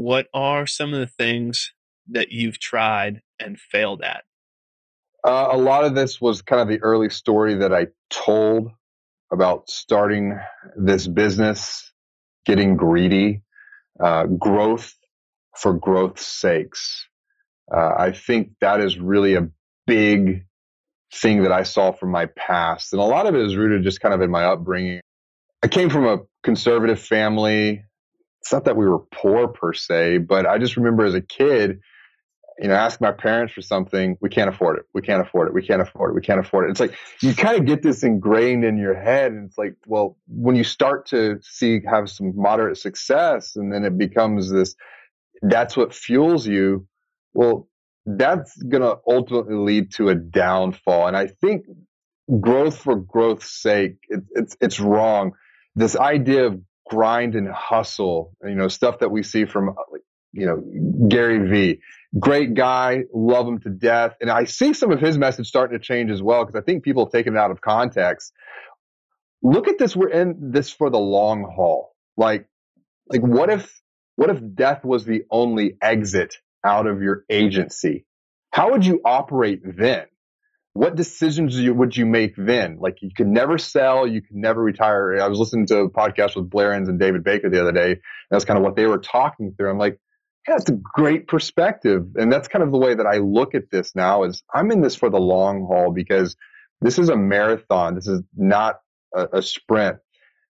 What 0.02 0.26
are 0.35 0.66
some 0.66 0.92
of 0.92 0.99
the 0.99 1.06
things 1.06 1.73
that 2.11 2.32
you've 2.32 2.59
tried 2.59 3.23
and 3.38 3.56
failed 3.56 4.02
at? 4.02 4.25
Uh, 5.25 5.50
a 5.52 5.56
lot 5.56 5.85
of 5.85 5.94
this 5.94 6.21
was 6.21 6.42
kind 6.42 6.61
of 6.61 6.66
the 6.66 6.82
early 6.82 7.09
story 7.09 7.54
that 7.59 7.73
I 7.73 7.87
told 8.11 8.73
about 9.32 9.71
starting 9.71 10.40
this 10.76 11.06
business, 11.06 11.92
getting 12.44 12.76
greedy, 12.76 13.42
uh, 14.02 14.26
growth 14.26 14.92
for 15.56 15.73
growth's 15.73 16.26
sakes. 16.26 17.06
Uh, 17.73 17.92
I 17.97 18.11
think 18.11 18.54
that 18.61 18.80
is 18.80 18.99
really 18.99 19.37
a 19.37 19.50
big 19.87 20.47
thing 21.14 21.44
that 21.44 21.52
I 21.52 21.62
saw 21.62 21.92
from 21.92 22.11
my 22.11 22.26
past. 22.26 22.92
And 22.92 23.00
a 23.00 23.04
lot 23.04 23.28
of 23.28 23.37
it 23.37 23.47
is 23.47 23.54
rooted 23.54 23.85
just 23.85 24.00
kind 24.00 24.14
of 24.14 24.21
in 24.21 24.32
my 24.32 24.47
upbringing. 24.47 25.00
I 25.62 25.68
came 25.68 25.90
from 25.90 26.06
a 26.06 26.18
conservative 26.42 27.00
family. 27.00 27.85
It's 28.43 28.53
not 28.53 28.65
that 28.65 28.77
we 28.77 28.87
were 28.87 28.99
poor 28.99 29.49
per 29.49 29.73
se, 29.73 30.19
but 30.19 30.47
I 30.47 30.59
just 30.59 30.77
remember 30.77 31.05
as 31.05 31.15
a 31.15 31.21
kid, 31.23 31.81
you 32.59 32.69
know, 32.69 32.75
asking 32.75 33.07
my 33.07 33.13
parents 33.13 33.55
for 33.55 33.63
something, 33.63 34.17
we 34.21 34.31
can't 34.31 34.51
afford 34.51 34.79
it. 34.79 34.85
We 34.95 35.03
can't 35.03 35.23
afford 35.23 35.49
it. 35.49 35.55
We 35.55 35.63
can't 35.63 35.81
afford 35.81 36.11
it. 36.11 36.15
We 36.15 36.23
can't 36.23 36.41
afford 36.41 36.67
it. 36.67 36.73
It's 36.73 36.81
like 36.81 36.95
you 37.23 37.35
kind 37.37 37.59
of 37.59 37.67
get 37.67 37.83
this 37.83 38.03
ingrained 38.03 38.65
in 38.65 38.79
your 38.79 38.95
head. 38.95 39.33
And 39.33 39.49
it's 39.49 39.57
like, 39.59 39.77
well, 39.87 40.19
when 40.29 40.57
you 40.57 40.65
start 40.65 41.07
to 41.09 41.39
see 41.43 41.83
have 41.89 42.11
some 42.11 42.33
moderate 42.37 42.79
success 42.79 43.57
and 43.57 43.73
then 43.73 43.85
it 43.85 43.97
becomes 43.97 44.51
this, 44.51 44.75
that's 45.43 45.77
what 45.77 45.95
fuels 45.95 46.47
you. 46.47 46.87
Well, 47.35 47.69
that's 48.07 48.61
going 48.63 48.83
to 48.83 48.99
ultimately 49.09 49.55
lead 49.57 49.93
to 49.95 50.09
a 50.09 50.17
downfall. 50.17 51.07
And 51.09 51.17
I 51.17 51.29
think 51.29 51.67
growth 52.41 52.79
for 52.79 52.97
growth's 52.97 53.51
sake, 53.63 53.97
it, 54.09 54.23
it's 54.33 54.57
it's 54.61 54.81
wrong. 54.81 55.33
This 55.77 55.97
idea 55.97 56.47
of 56.47 56.61
grind 56.89 57.35
and 57.35 57.49
hustle, 57.49 58.33
you 58.45 58.55
know, 58.55 58.69
stuff 58.69 59.01
that 59.01 59.11
we 59.11 59.23
see 59.23 59.45
from, 59.45 59.71
uh, 59.71 59.75
you 60.33 60.47
know, 60.47 61.09
Gary 61.09 61.49
Vee, 61.49 61.81
great 62.19 62.55
guy, 62.55 63.05
love 63.12 63.47
him 63.47 63.61
to 63.61 63.71
death. 63.71 64.15
And 64.21 64.31
I 64.31 64.45
see 64.45 64.73
some 64.75 64.91
of 64.93 65.01
his 65.01 65.19
message 65.19 65.49
starting 65.49 65.79
to 65.79 65.85
change 65.85 66.11
as 66.11 66.23
well 66.23 66.45
because 66.45 66.61
I 66.61 66.65
think 66.65 66.85
people 66.85 67.05
have 67.07 67.12
taken 67.12 67.37
it 67.37 67.39
out 67.39 67.51
of 67.51 67.61
context. 67.61 68.33
Look 69.43 69.69
at 69.69 69.79
this. 69.79 69.97
We're 69.97 70.11
in 70.11 70.53
this 70.53 70.71
for 70.71 70.91
the 70.91 70.99
long 70.99 71.45
haul. 71.45 71.95
Like, 72.17 72.47
like 73.09 73.23
what 73.23 73.51
if, 73.51 73.81
what 74.17 74.31
if 74.31 74.41
death 74.55 74.85
was 74.85 75.05
the 75.05 75.23
only 75.31 75.77
exit 75.83 76.37
out 76.65 76.87
of 76.87 77.03
your 77.03 77.25
agency, 77.29 78.07
how 78.53 78.73
would 78.73 78.87
you 78.87 79.01
operate 79.05 79.61
then? 79.65 80.07
What 80.75 80.97
decisions 80.97 81.61
would 81.61 81.97
you 81.97 82.07
make 82.07 82.35
then? 82.37 82.79
Like 82.81 83.02
you 83.02 83.11
could 83.14 83.26
never 83.26 83.59
sell, 83.59 84.07
you 84.07 84.23
could 84.23 84.37
never 84.37 84.62
retire. 84.62 85.21
I 85.21 85.29
was 85.29 85.38
listening 85.38 85.67
to 85.67 85.81
a 85.81 85.91
podcast 85.91 86.35
with 86.35 86.49
Blair 86.49 86.73
Enns 86.73 86.88
and 86.88 86.99
David 86.99 87.25
Baker 87.25 87.50
the 87.50 87.61
other 87.61 87.73
day. 87.73 88.00
That's 88.31 88.47
kind 88.47 88.57
of 88.57 88.64
what 88.64 88.76
they 88.76 88.87
were 88.87 88.99
talking 88.99 89.55
through. 89.57 89.71
I'm 89.71 89.79
like, 89.79 89.99
that's 90.47 90.69
a 90.71 90.73
great 90.73 91.29
perspective. 91.29 92.07
And 92.17 92.33
that's 92.33 92.49
kind 92.49 92.62
of 92.62 92.73
the 92.73 92.79
way 92.79 92.95
that 92.95 93.07
I 93.07 93.19
look 93.19 93.55
at 93.55 93.71
this 93.71 93.95
now 93.95 94.25
is 94.25 94.43
I'm 94.52 94.71
in 94.71 94.81
this 94.81 94.95
for 94.95 95.11
the 95.11 95.21
long 95.21 95.67
haul 95.67 95.93
because 95.93 96.37
this 96.81 96.99
is 96.99 97.11
a 97.11 97.17
marathon. 97.17 97.95
This 97.95 98.09
is 98.09 98.23
not 98.35 98.81
a, 99.14 99.38
a 99.38 99.43
sprint. 99.43 99.99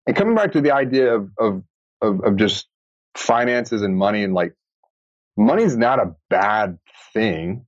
And 0.05 0.15
coming 0.15 0.35
back 0.35 0.51
to 0.53 0.61
the 0.61 0.71
idea 0.71 1.15
of, 1.15 1.29
of, 1.39 1.63
of, 2.01 2.23
of 2.23 2.35
just 2.35 2.67
finances 3.15 3.81
and 3.81 3.97
money 3.97 4.23
and 4.23 4.33
like 4.33 4.53
money's 5.37 5.75
not 5.75 5.99
a 5.99 6.15
bad 6.29 6.77
thing. 7.13 7.65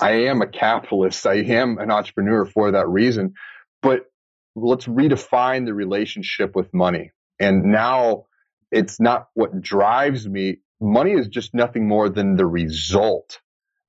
I 0.00 0.12
am 0.24 0.42
a 0.42 0.46
capitalist. 0.46 1.26
I 1.26 1.36
am 1.36 1.78
an 1.78 1.90
entrepreneur 1.90 2.44
for 2.44 2.72
that 2.72 2.88
reason. 2.88 3.34
But 3.82 4.06
let's 4.54 4.86
redefine 4.86 5.66
the 5.66 5.74
relationship 5.74 6.54
with 6.54 6.72
money. 6.74 7.12
And 7.38 7.64
now 7.64 8.26
it's 8.70 9.00
not 9.00 9.28
what 9.34 9.60
drives 9.60 10.28
me. 10.28 10.58
Money 10.80 11.12
is 11.12 11.28
just 11.28 11.54
nothing 11.54 11.86
more 11.86 12.08
than 12.08 12.36
the 12.36 12.46
result 12.46 13.40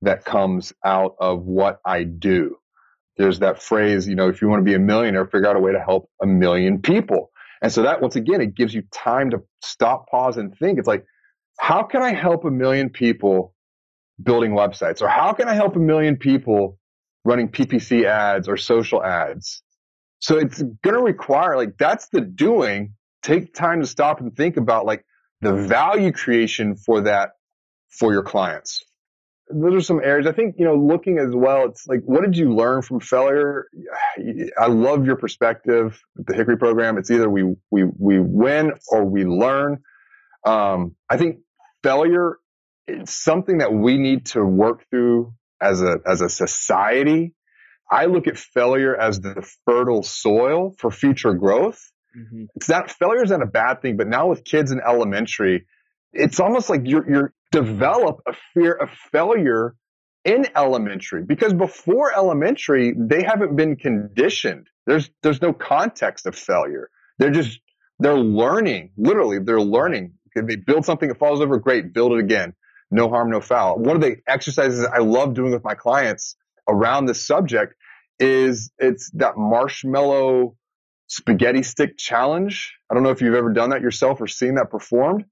that 0.02 0.24
comes 0.24 0.72
out 0.84 1.16
of 1.20 1.44
what 1.44 1.80
I 1.84 2.04
do. 2.04 2.56
There's 3.16 3.40
that 3.40 3.62
phrase, 3.62 4.08
you 4.08 4.14
know, 4.14 4.28
if 4.28 4.42
you 4.42 4.48
want 4.48 4.60
to 4.60 4.64
be 4.64 4.74
a 4.74 4.78
millionaire, 4.78 5.26
figure 5.26 5.48
out 5.48 5.56
a 5.56 5.60
way 5.60 5.72
to 5.72 5.80
help 5.80 6.10
a 6.20 6.26
million 6.26 6.80
people. 6.80 7.30
And 7.60 7.70
so 7.70 7.82
that 7.82 8.00
once 8.02 8.16
again, 8.16 8.40
it 8.40 8.54
gives 8.54 8.74
you 8.74 8.82
time 8.92 9.30
to 9.30 9.42
stop, 9.62 10.08
pause, 10.10 10.36
and 10.36 10.56
think. 10.58 10.78
It's 10.78 10.88
like, 10.88 11.04
how 11.58 11.84
can 11.84 12.02
I 12.02 12.12
help 12.14 12.44
a 12.44 12.50
million 12.50 12.90
people 12.90 13.54
building 14.22 14.52
websites? 14.52 15.02
Or 15.02 15.08
how 15.08 15.32
can 15.32 15.48
I 15.48 15.54
help 15.54 15.76
a 15.76 15.80
million 15.80 16.16
people 16.16 16.78
running 17.24 17.48
PPC 17.48 18.04
ads 18.04 18.48
or 18.48 18.56
social 18.56 19.02
ads? 19.02 19.62
So 20.20 20.38
it's 20.38 20.62
going 20.62 20.94
to 20.94 21.02
require 21.02 21.56
like 21.56 21.76
that's 21.78 22.08
the 22.08 22.20
doing. 22.20 22.94
Take 23.22 23.54
time 23.54 23.80
to 23.80 23.86
stop 23.86 24.20
and 24.20 24.34
think 24.34 24.56
about 24.56 24.86
like 24.86 25.04
the 25.40 25.52
value 25.52 26.12
creation 26.12 26.76
for 26.76 27.02
that 27.02 27.30
for 27.90 28.12
your 28.12 28.22
clients. 28.22 28.84
Those 29.50 29.74
are 29.74 29.80
some 29.80 30.00
areas 30.02 30.26
I 30.26 30.32
think, 30.32 30.54
you 30.58 30.64
know, 30.64 30.76
looking 30.76 31.18
as 31.18 31.34
well, 31.34 31.66
it's 31.66 31.86
like, 31.86 32.00
what 32.04 32.22
did 32.22 32.36
you 32.36 32.54
learn 32.54 32.80
from 32.80 33.00
failure? 33.00 33.66
I 34.58 34.68
love 34.68 35.04
your 35.04 35.16
perspective 35.16 36.00
the 36.14 36.34
Hickory 36.34 36.56
program. 36.56 36.96
It's 36.96 37.10
either 37.10 37.28
we, 37.28 37.54
we, 37.70 37.84
we 37.84 38.18
win 38.18 38.72
or 38.88 39.04
we 39.04 39.24
learn. 39.24 39.82
Um, 40.46 40.94
I 41.10 41.16
think 41.16 41.40
failure 41.82 42.38
is 42.86 43.10
something 43.10 43.58
that 43.58 43.72
we 43.72 43.98
need 43.98 44.26
to 44.26 44.44
work 44.44 44.84
through 44.90 45.34
as 45.60 45.82
a, 45.82 45.96
as 46.06 46.20
a 46.20 46.28
society 46.28 47.34
I 47.92 48.06
look 48.06 48.26
at 48.26 48.38
failure 48.38 48.96
as 48.96 49.20
the 49.20 49.46
fertile 49.66 50.02
soil 50.02 50.74
for 50.78 50.90
future 50.90 51.34
growth. 51.34 51.92
Mm-hmm. 52.16 52.44
It's 52.54 52.68
not 52.68 52.90
failure 52.90 53.22
is 53.22 53.30
not 53.30 53.42
a 53.42 53.46
bad 53.46 53.82
thing, 53.82 53.98
but 53.98 54.08
now 54.08 54.28
with 54.28 54.44
kids 54.44 54.72
in 54.72 54.80
elementary, 54.80 55.66
it's 56.14 56.40
almost 56.40 56.70
like 56.70 56.82
you're 56.84 57.08
you're 57.08 57.34
develop 57.50 58.20
a 58.26 58.32
fear 58.54 58.72
of 58.72 58.88
failure 59.12 59.74
in 60.24 60.46
elementary 60.56 61.22
because 61.22 61.52
before 61.52 62.16
elementary 62.16 62.94
they 62.96 63.22
haven't 63.22 63.56
been 63.56 63.76
conditioned. 63.76 64.68
There's 64.86 65.10
there's 65.22 65.42
no 65.42 65.52
context 65.52 66.26
of 66.26 66.34
failure. 66.34 66.88
They're 67.18 67.30
just 67.30 67.60
they're 67.98 68.18
learning. 68.18 68.92
Literally, 68.96 69.38
they're 69.38 69.60
learning. 69.60 70.14
If 70.34 70.46
they 70.46 70.56
build 70.56 70.86
something 70.86 71.10
that 71.10 71.18
falls 71.18 71.42
over, 71.42 71.58
great, 71.58 71.92
build 71.92 72.12
it 72.12 72.20
again. 72.20 72.54
No 72.92 73.08
harm, 73.08 73.30
no 73.30 73.40
foul. 73.40 73.78
One 73.78 73.96
of 73.96 74.02
the 74.02 74.16
exercises 74.26 74.84
I 74.84 74.98
love 74.98 75.32
doing 75.32 75.50
with 75.50 75.64
my 75.64 75.74
clients 75.74 76.36
around 76.68 77.06
this 77.06 77.26
subject 77.26 77.74
is 78.20 78.70
it's 78.78 79.10
that 79.12 79.38
marshmallow 79.38 80.54
spaghetti 81.06 81.62
stick 81.62 81.96
challenge. 81.96 82.74
I 82.90 82.94
don't 82.94 83.02
know 83.02 83.08
if 83.08 83.22
you've 83.22 83.34
ever 83.34 83.50
done 83.50 83.70
that 83.70 83.80
yourself 83.80 84.20
or 84.20 84.26
seen 84.26 84.56
that 84.56 84.70
performed. 84.70 85.24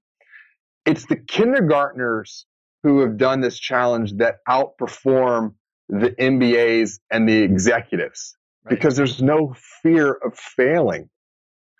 It's 0.85 1.05
the 1.05 1.15
kindergartners 1.15 2.47
who 2.81 3.01
have 3.01 3.17
done 3.17 3.41
this 3.41 3.59
challenge 3.59 4.13
that 4.13 4.37
outperform 4.49 5.53
the 5.87 6.09
MBAs 6.09 6.99
and 7.11 7.29
the 7.29 7.43
executives 7.43 8.35
right. 8.65 8.71
because 8.71 8.97
there's 8.97 9.21
no 9.21 9.53
fear 9.83 10.11
of 10.11 10.35
failing. 10.35 11.09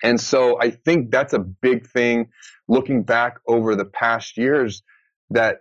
And 0.04 0.22
so 0.22 0.60
I 0.62 0.70
think 0.70 1.10
that's 1.10 1.34
a 1.34 1.40
big 1.40 1.88
thing 1.88 2.30
looking 2.68 3.02
back 3.02 3.38
over 3.48 3.76
the 3.76 3.86
past 3.86 4.38
years 4.38 4.84
that 5.32 5.58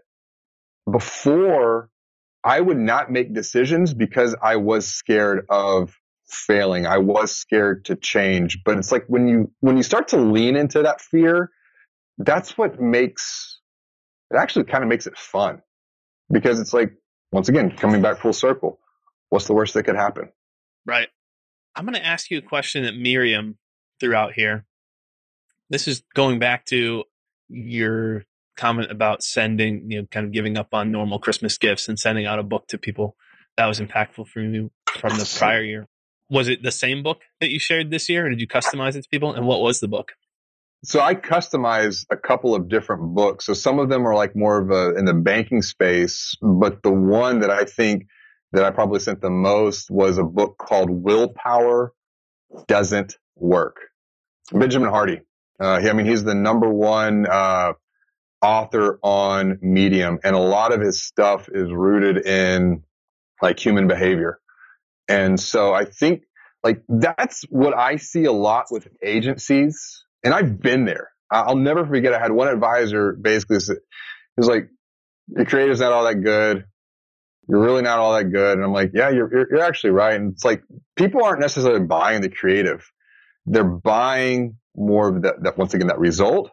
before 0.90 1.90
I 2.42 2.60
would 2.60 2.78
not 2.78 3.10
make 3.10 3.34
decisions 3.34 3.94
because 3.94 4.34
I 4.42 4.56
was 4.56 4.86
scared 4.86 5.46
of 5.48 5.94
failing. 6.26 6.86
I 6.86 6.98
was 6.98 7.36
scared 7.36 7.84
to 7.86 7.96
change. 7.96 8.58
But 8.64 8.78
it's 8.78 8.92
like 8.92 9.04
when 9.08 9.28
you 9.28 9.52
when 9.60 9.76
you 9.76 9.82
start 9.82 10.08
to 10.08 10.16
lean 10.16 10.56
into 10.56 10.82
that 10.82 11.00
fear, 11.00 11.50
that's 12.18 12.56
what 12.56 12.80
makes 12.80 13.60
it 14.30 14.36
actually 14.36 14.64
kind 14.64 14.84
of 14.84 14.88
makes 14.88 15.06
it 15.06 15.16
fun. 15.16 15.62
Because 16.30 16.60
it's 16.60 16.72
like, 16.72 16.92
once 17.32 17.48
again, 17.48 17.76
coming 17.76 18.02
back 18.02 18.18
full 18.20 18.32
circle. 18.32 18.78
What's 19.30 19.46
the 19.46 19.52
worst 19.52 19.74
that 19.74 19.82
could 19.84 19.96
happen? 19.96 20.30
Right. 20.86 21.08
I'm 21.74 21.84
going 21.84 21.94
to 21.94 22.04
ask 22.04 22.30
you 22.30 22.38
a 22.38 22.42
question 22.42 22.84
that 22.84 22.96
Miriam 22.96 23.58
threw 23.98 24.14
out 24.14 24.32
here. 24.32 24.64
This 25.68 25.86
is 25.86 26.02
going 26.14 26.38
back 26.38 26.66
to 26.66 27.04
your 27.48 28.24
comment 28.60 28.90
about 28.90 29.22
sending, 29.22 29.90
you 29.90 30.00
know, 30.00 30.06
kind 30.10 30.26
of 30.26 30.32
giving 30.32 30.58
up 30.58 30.74
on 30.74 30.92
normal 30.92 31.18
Christmas 31.18 31.56
gifts 31.56 31.88
and 31.88 31.98
sending 31.98 32.26
out 32.26 32.38
a 32.38 32.42
book 32.42 32.66
to 32.68 32.78
people. 32.78 33.16
That 33.56 33.66
was 33.66 33.80
impactful 33.80 34.28
for 34.28 34.40
you 34.40 34.70
from 35.00 35.16
the 35.18 35.36
prior 35.38 35.62
year. 35.62 35.88
Was 36.28 36.48
it 36.48 36.62
the 36.62 36.70
same 36.70 37.02
book 37.02 37.22
that 37.40 37.50
you 37.50 37.58
shared 37.58 37.90
this 37.90 38.08
year, 38.08 38.26
or 38.26 38.30
did 38.30 38.40
you 38.40 38.46
customize 38.46 38.94
it 38.96 39.02
to 39.02 39.08
people? 39.08 39.32
And 39.32 39.46
what 39.46 39.60
was 39.60 39.80
the 39.80 39.88
book? 39.88 40.12
So 40.84 41.00
I 41.00 41.14
customize 41.14 42.06
a 42.10 42.16
couple 42.16 42.54
of 42.54 42.68
different 42.68 43.14
books. 43.14 43.44
So 43.44 43.52
some 43.52 43.78
of 43.78 43.88
them 43.88 44.06
are 44.06 44.14
like 44.14 44.34
more 44.36 44.58
of 44.58 44.70
a 44.70 44.98
in 44.98 45.04
the 45.04 45.14
banking 45.14 45.62
space, 45.62 46.36
but 46.40 46.82
the 46.82 46.92
one 46.92 47.40
that 47.40 47.50
I 47.50 47.64
think 47.64 48.06
that 48.52 48.64
I 48.64 48.70
probably 48.70 49.00
sent 49.00 49.20
the 49.20 49.30
most 49.30 49.90
was 49.90 50.18
a 50.18 50.24
book 50.24 50.56
called 50.58 50.90
Willpower 50.90 51.92
Doesn't 52.66 53.16
Work. 53.36 53.76
Benjamin 54.52 54.88
Hardy. 54.88 55.20
Uh, 55.60 55.80
I 55.82 55.92
mean, 55.92 56.06
he's 56.06 56.24
the 56.24 56.34
number 56.34 56.68
one 56.68 57.26
uh, 57.30 57.74
author 58.42 58.98
on 59.02 59.58
Medium, 59.60 60.18
and 60.24 60.34
a 60.34 60.40
lot 60.40 60.72
of 60.72 60.80
his 60.80 61.02
stuff 61.02 61.48
is 61.52 61.70
rooted 61.70 62.26
in 62.26 62.82
like 63.42 63.58
human 63.58 63.88
behavior. 63.88 64.40
And 65.08 65.38
so 65.38 65.74
I 65.74 65.84
think 65.84 66.22
like 66.62 66.82
that's 66.88 67.44
what 67.48 67.76
I 67.76 67.96
see 67.96 68.24
a 68.24 68.32
lot 68.32 68.66
with 68.70 68.88
agencies, 69.02 70.04
and 70.24 70.34
I've 70.34 70.60
been 70.60 70.84
there. 70.84 71.10
I'll 71.30 71.56
never 71.56 71.86
forget. 71.86 72.12
I 72.12 72.18
had 72.18 72.32
one 72.32 72.48
advisor 72.48 73.12
basically 73.12 73.58
was 74.36 74.48
like, 74.48 74.68
"Your 75.28 75.46
creative's 75.46 75.80
not 75.80 75.92
all 75.92 76.04
that 76.04 76.22
good. 76.22 76.64
You're 77.48 77.60
really 77.60 77.82
not 77.82 77.98
all 77.98 78.14
that 78.14 78.24
good." 78.24 78.56
And 78.56 78.64
I'm 78.64 78.72
like, 78.72 78.90
"Yeah, 78.94 79.10
you're 79.10 79.48
you're, 79.50 79.62
actually 79.62 79.90
right." 79.90 80.14
And 80.14 80.32
it's 80.32 80.44
like 80.44 80.62
people 80.96 81.24
aren't 81.24 81.40
necessarily 81.40 81.84
buying 81.84 82.20
the 82.20 82.28
creative; 82.28 82.90
they're 83.46 83.64
buying 83.64 84.56
more 84.76 85.08
of 85.08 85.22
that 85.22 85.56
once 85.56 85.74
again 85.74 85.88
that 85.88 85.98
result 85.98 86.50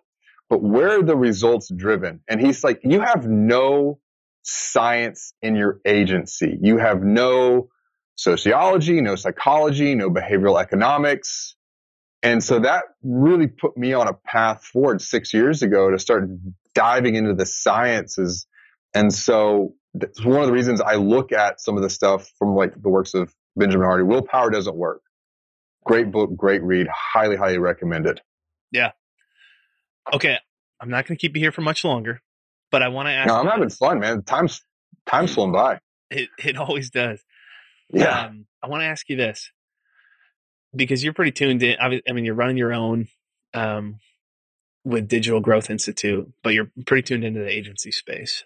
but 0.49 0.61
where 0.61 0.99
are 0.99 1.03
the 1.03 1.15
results 1.15 1.71
driven? 1.75 2.21
And 2.27 2.39
he's 2.39 2.63
like, 2.63 2.81
you 2.83 3.01
have 3.01 3.27
no 3.27 3.99
science 4.43 5.33
in 5.41 5.55
your 5.55 5.81
agency. 5.85 6.57
You 6.61 6.77
have 6.77 7.03
no 7.03 7.69
sociology, 8.15 9.01
no 9.01 9.15
psychology, 9.15 9.93
no 9.95 10.09
behavioral 10.09 10.59
economics. 10.59 11.55
And 12.23 12.43
so 12.43 12.59
that 12.59 12.83
really 13.03 13.47
put 13.47 13.77
me 13.77 13.93
on 13.93 14.07
a 14.07 14.13
path 14.13 14.63
forward 14.63 15.01
six 15.01 15.33
years 15.33 15.61
ago 15.61 15.91
to 15.91 15.99
start 15.99 16.29
diving 16.73 17.15
into 17.15 17.33
the 17.33 17.45
sciences. 17.45 18.47
And 18.93 19.13
so 19.13 19.73
that's 19.93 20.23
one 20.23 20.41
of 20.41 20.47
the 20.47 20.53
reasons 20.53 20.81
I 20.81 20.95
look 20.95 21.31
at 21.31 21.61
some 21.61 21.75
of 21.77 21.83
the 21.83 21.89
stuff 21.89 22.31
from 22.39 22.55
like 22.55 22.81
the 22.81 22.89
works 22.89 23.13
of 23.13 23.33
Benjamin 23.55 23.85
Hardy. 23.85 24.03
Willpower 24.03 24.49
doesn't 24.49 24.75
work. 24.75 25.01
Great 25.85 26.11
book, 26.11 26.35
great 26.35 26.63
read, 26.63 26.87
highly, 26.87 27.35
highly 27.35 27.59
recommended. 27.59 28.21
Yeah, 28.71 28.91
Okay, 30.13 30.37
I'm 30.79 30.89
not 30.89 31.05
going 31.05 31.17
to 31.17 31.21
keep 31.21 31.35
you 31.35 31.41
here 31.41 31.51
for 31.51 31.61
much 31.61 31.83
longer, 31.83 32.21
but 32.71 32.81
I 32.81 32.89
want 32.89 33.07
to 33.07 33.11
ask. 33.11 33.27
No, 33.27 33.35
I'm 33.35 33.47
having 33.47 33.69
fun, 33.69 33.99
man. 33.99 34.23
Time's 34.23 34.61
time's 35.05 35.33
flown 35.33 35.51
by. 35.51 35.79
It 36.09 36.29
it 36.37 36.57
always 36.57 36.89
does. 36.89 37.23
Yeah. 37.89 38.27
Um, 38.27 38.45
I 38.61 38.67
want 38.67 38.81
to 38.81 38.85
ask 38.85 39.09
you 39.09 39.15
this 39.15 39.51
because 40.75 41.03
you're 41.03 41.13
pretty 41.13 41.31
tuned 41.31 41.63
in. 41.63 41.77
I 41.79 42.11
mean, 42.11 42.25
you're 42.25 42.35
running 42.35 42.57
your 42.57 42.73
own 42.73 43.07
um, 43.53 43.99
with 44.83 45.07
Digital 45.07 45.39
Growth 45.39 45.69
Institute, 45.69 46.31
but 46.43 46.53
you're 46.53 46.71
pretty 46.85 47.03
tuned 47.03 47.23
into 47.23 47.39
the 47.39 47.49
agency 47.49 47.91
space. 47.91 48.43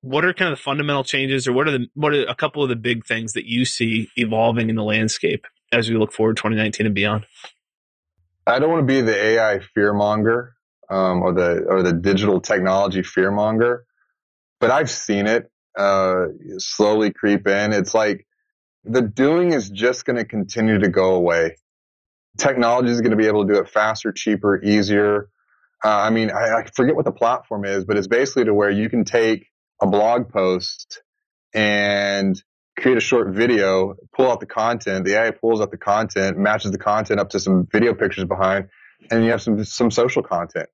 What 0.00 0.24
are 0.24 0.34
kind 0.34 0.52
of 0.52 0.58
the 0.58 0.62
fundamental 0.62 1.04
changes, 1.04 1.46
or 1.46 1.52
what 1.52 1.68
are 1.68 1.70
the 1.70 1.86
what 1.94 2.12
are 2.12 2.24
a 2.24 2.34
couple 2.34 2.62
of 2.62 2.68
the 2.68 2.76
big 2.76 3.06
things 3.06 3.32
that 3.34 3.46
you 3.46 3.64
see 3.64 4.08
evolving 4.16 4.68
in 4.68 4.76
the 4.76 4.82
landscape 4.82 5.46
as 5.70 5.88
we 5.88 5.96
look 5.96 6.12
forward 6.12 6.36
2019 6.36 6.86
and 6.86 6.94
beyond? 6.94 7.26
I 8.46 8.58
don't 8.58 8.70
want 8.70 8.80
to 8.80 8.92
be 8.92 9.00
the 9.00 9.16
AI 9.16 9.60
fearmonger 9.76 10.50
um, 10.92 11.22
or 11.22 11.32
the 11.32 11.64
or 11.68 11.82
the 11.82 11.92
digital 11.92 12.40
technology 12.40 13.00
fearmonger, 13.00 13.80
but 14.60 14.70
I've 14.70 14.90
seen 14.90 15.26
it 15.26 15.50
uh, 15.76 16.26
slowly 16.58 17.12
creep 17.12 17.46
in. 17.46 17.72
It's 17.72 17.94
like 17.94 18.26
the 18.84 19.00
doing 19.00 19.52
is 19.52 19.70
just 19.70 20.04
going 20.04 20.16
to 20.16 20.24
continue 20.24 20.78
to 20.80 20.88
go 20.88 21.14
away. 21.14 21.56
Technology 22.36 22.90
is 22.90 23.00
going 23.00 23.12
to 23.12 23.16
be 23.16 23.26
able 23.26 23.46
to 23.46 23.52
do 23.54 23.60
it 23.60 23.68
faster, 23.68 24.12
cheaper, 24.12 24.62
easier. 24.62 25.30
Uh, 25.84 25.88
I 25.88 26.10
mean, 26.10 26.30
I, 26.30 26.60
I 26.60 26.64
forget 26.74 26.94
what 26.94 27.04
the 27.04 27.12
platform 27.12 27.64
is, 27.64 27.84
but 27.84 27.96
it's 27.96 28.06
basically 28.06 28.44
to 28.44 28.54
where 28.54 28.70
you 28.70 28.88
can 28.90 29.04
take 29.04 29.46
a 29.80 29.86
blog 29.86 30.28
post 30.28 31.02
and 31.54 32.40
create 32.78 32.96
a 32.96 33.00
short 33.00 33.34
video, 33.34 33.94
pull 34.14 34.30
out 34.30 34.40
the 34.40 34.46
content. 34.46 35.04
The 35.04 35.14
AI 35.14 35.30
pulls 35.30 35.60
out 35.60 35.70
the 35.70 35.78
content, 35.78 36.38
matches 36.38 36.70
the 36.70 36.78
content 36.78 37.18
up 37.18 37.30
to 37.30 37.40
some 37.40 37.66
video 37.70 37.94
pictures 37.94 38.24
behind, 38.24 38.68
and 39.10 39.24
you 39.24 39.30
have 39.30 39.42
some 39.42 39.62
some 39.64 39.90
social 39.90 40.22
content. 40.22 40.68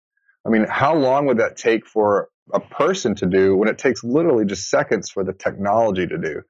I 0.48 0.50
mean, 0.50 0.66
how 0.68 0.94
long 0.94 1.26
would 1.26 1.38
that 1.38 1.58
take 1.58 1.86
for 1.86 2.30
a 2.54 2.60
person 2.60 3.14
to 3.16 3.26
do 3.26 3.54
when 3.54 3.68
it 3.68 3.76
takes 3.76 4.02
literally 4.02 4.46
just 4.46 4.70
seconds 4.70 5.10
for 5.10 5.22
the 5.22 5.34
technology 5.34 6.06
to 6.06 6.16
do? 6.16 6.40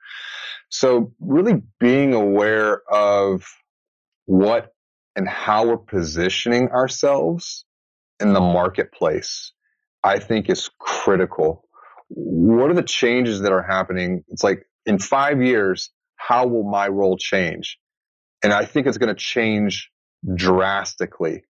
So 0.68 1.12
really 1.18 1.62
being 1.80 2.14
aware 2.14 2.82
of 2.88 3.44
what 4.26 4.72
and 5.16 5.28
how 5.28 5.66
we're 5.66 5.78
positioning 5.78 6.68
ourselves 6.68 7.64
in 8.20 8.34
the 8.34 8.40
marketplace, 8.40 9.52
I 10.04 10.20
think 10.20 10.48
is 10.48 10.70
critical. 10.78 11.64
What 12.08 12.70
are 12.70 12.74
the 12.74 12.82
changes 12.84 13.40
that 13.40 13.50
are 13.50 13.62
happening? 13.62 14.22
It's 14.28 14.44
like 14.44 14.64
in 14.86 15.00
five 15.00 15.42
years, 15.42 15.90
how 16.14 16.46
will 16.46 16.62
my 16.62 16.86
role 16.86 17.16
change? 17.16 17.78
And 18.44 18.52
I 18.52 18.64
think 18.64 18.86
it's 18.86 18.98
going 18.98 19.12
to 19.12 19.20
change 19.20 19.90
drastically. 20.36 21.42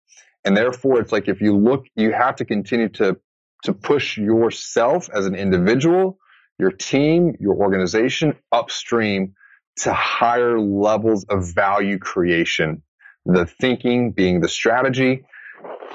And 0.49 0.57
therefore, 0.57 0.99
it's 0.99 1.13
like 1.13 1.29
if 1.29 1.43
you 1.43 1.55
look, 1.55 1.85
you 1.95 2.11
have 2.11 2.37
to 2.37 2.47
continue 2.47 2.89
to, 3.01 3.19
to 3.65 3.75
push 3.75 4.17
yourself 4.17 5.11
as 5.13 5.27
an 5.27 5.35
individual, 5.35 6.19
your 6.59 6.71
team, 6.71 7.35
your 7.39 7.55
organization 7.57 8.33
upstream 8.51 9.35
to 9.81 9.93
higher 9.93 10.59
levels 10.59 11.25
of 11.25 11.55
value 11.55 11.99
creation. 11.99 12.83
The 13.27 13.45
thinking 13.45 14.13
being 14.13 14.41
the 14.41 14.49
strategy. 14.49 15.27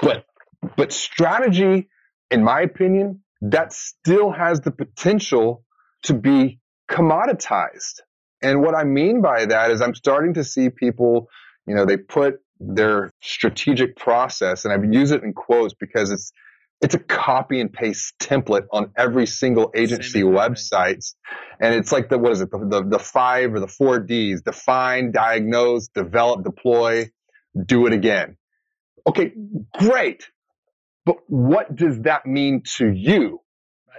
But, 0.00 0.24
but 0.76 0.92
strategy, 0.92 1.88
in 2.30 2.44
my 2.44 2.60
opinion, 2.60 3.24
that 3.40 3.72
still 3.72 4.30
has 4.30 4.60
the 4.60 4.70
potential 4.70 5.64
to 6.04 6.14
be 6.14 6.60
commoditized. 6.88 8.02
And 8.40 8.62
what 8.62 8.76
I 8.76 8.84
mean 8.84 9.20
by 9.20 9.46
that 9.46 9.72
is 9.72 9.80
I'm 9.80 9.96
starting 9.96 10.34
to 10.34 10.44
see 10.44 10.70
people, 10.70 11.28
you 11.66 11.74
know, 11.74 11.86
they 11.86 11.96
put 11.96 12.43
their 12.66 13.10
strategic 13.22 13.96
process, 13.96 14.64
and 14.64 14.72
I 14.72 14.86
use 14.90 15.10
it 15.10 15.22
in 15.22 15.32
quotes 15.32 15.74
because 15.74 16.10
it's 16.10 16.32
it's 16.80 16.94
a 16.94 16.98
copy 16.98 17.60
and 17.60 17.72
paste 17.72 18.14
template 18.18 18.66
on 18.70 18.90
every 18.96 19.26
single 19.26 19.70
agency 19.74 20.22
websites. 20.22 21.14
And 21.58 21.74
it's 21.74 21.92
like 21.92 22.10
the 22.10 22.18
what 22.18 22.32
is 22.32 22.42
it, 22.42 22.50
the, 22.50 22.58
the, 22.58 22.84
the 22.84 22.98
five 22.98 23.54
or 23.54 23.60
the 23.60 23.68
four 23.68 24.00
D's 24.00 24.42
define, 24.42 25.10
diagnose, 25.10 25.88
develop, 25.88 26.44
deploy, 26.44 27.10
do 27.64 27.86
it 27.86 27.92
again. 27.92 28.36
Okay, 29.06 29.32
great. 29.78 30.28
But 31.06 31.16
what 31.26 31.74
does 31.74 32.00
that 32.02 32.26
mean 32.26 32.62
to 32.76 32.90
you? 32.90 33.40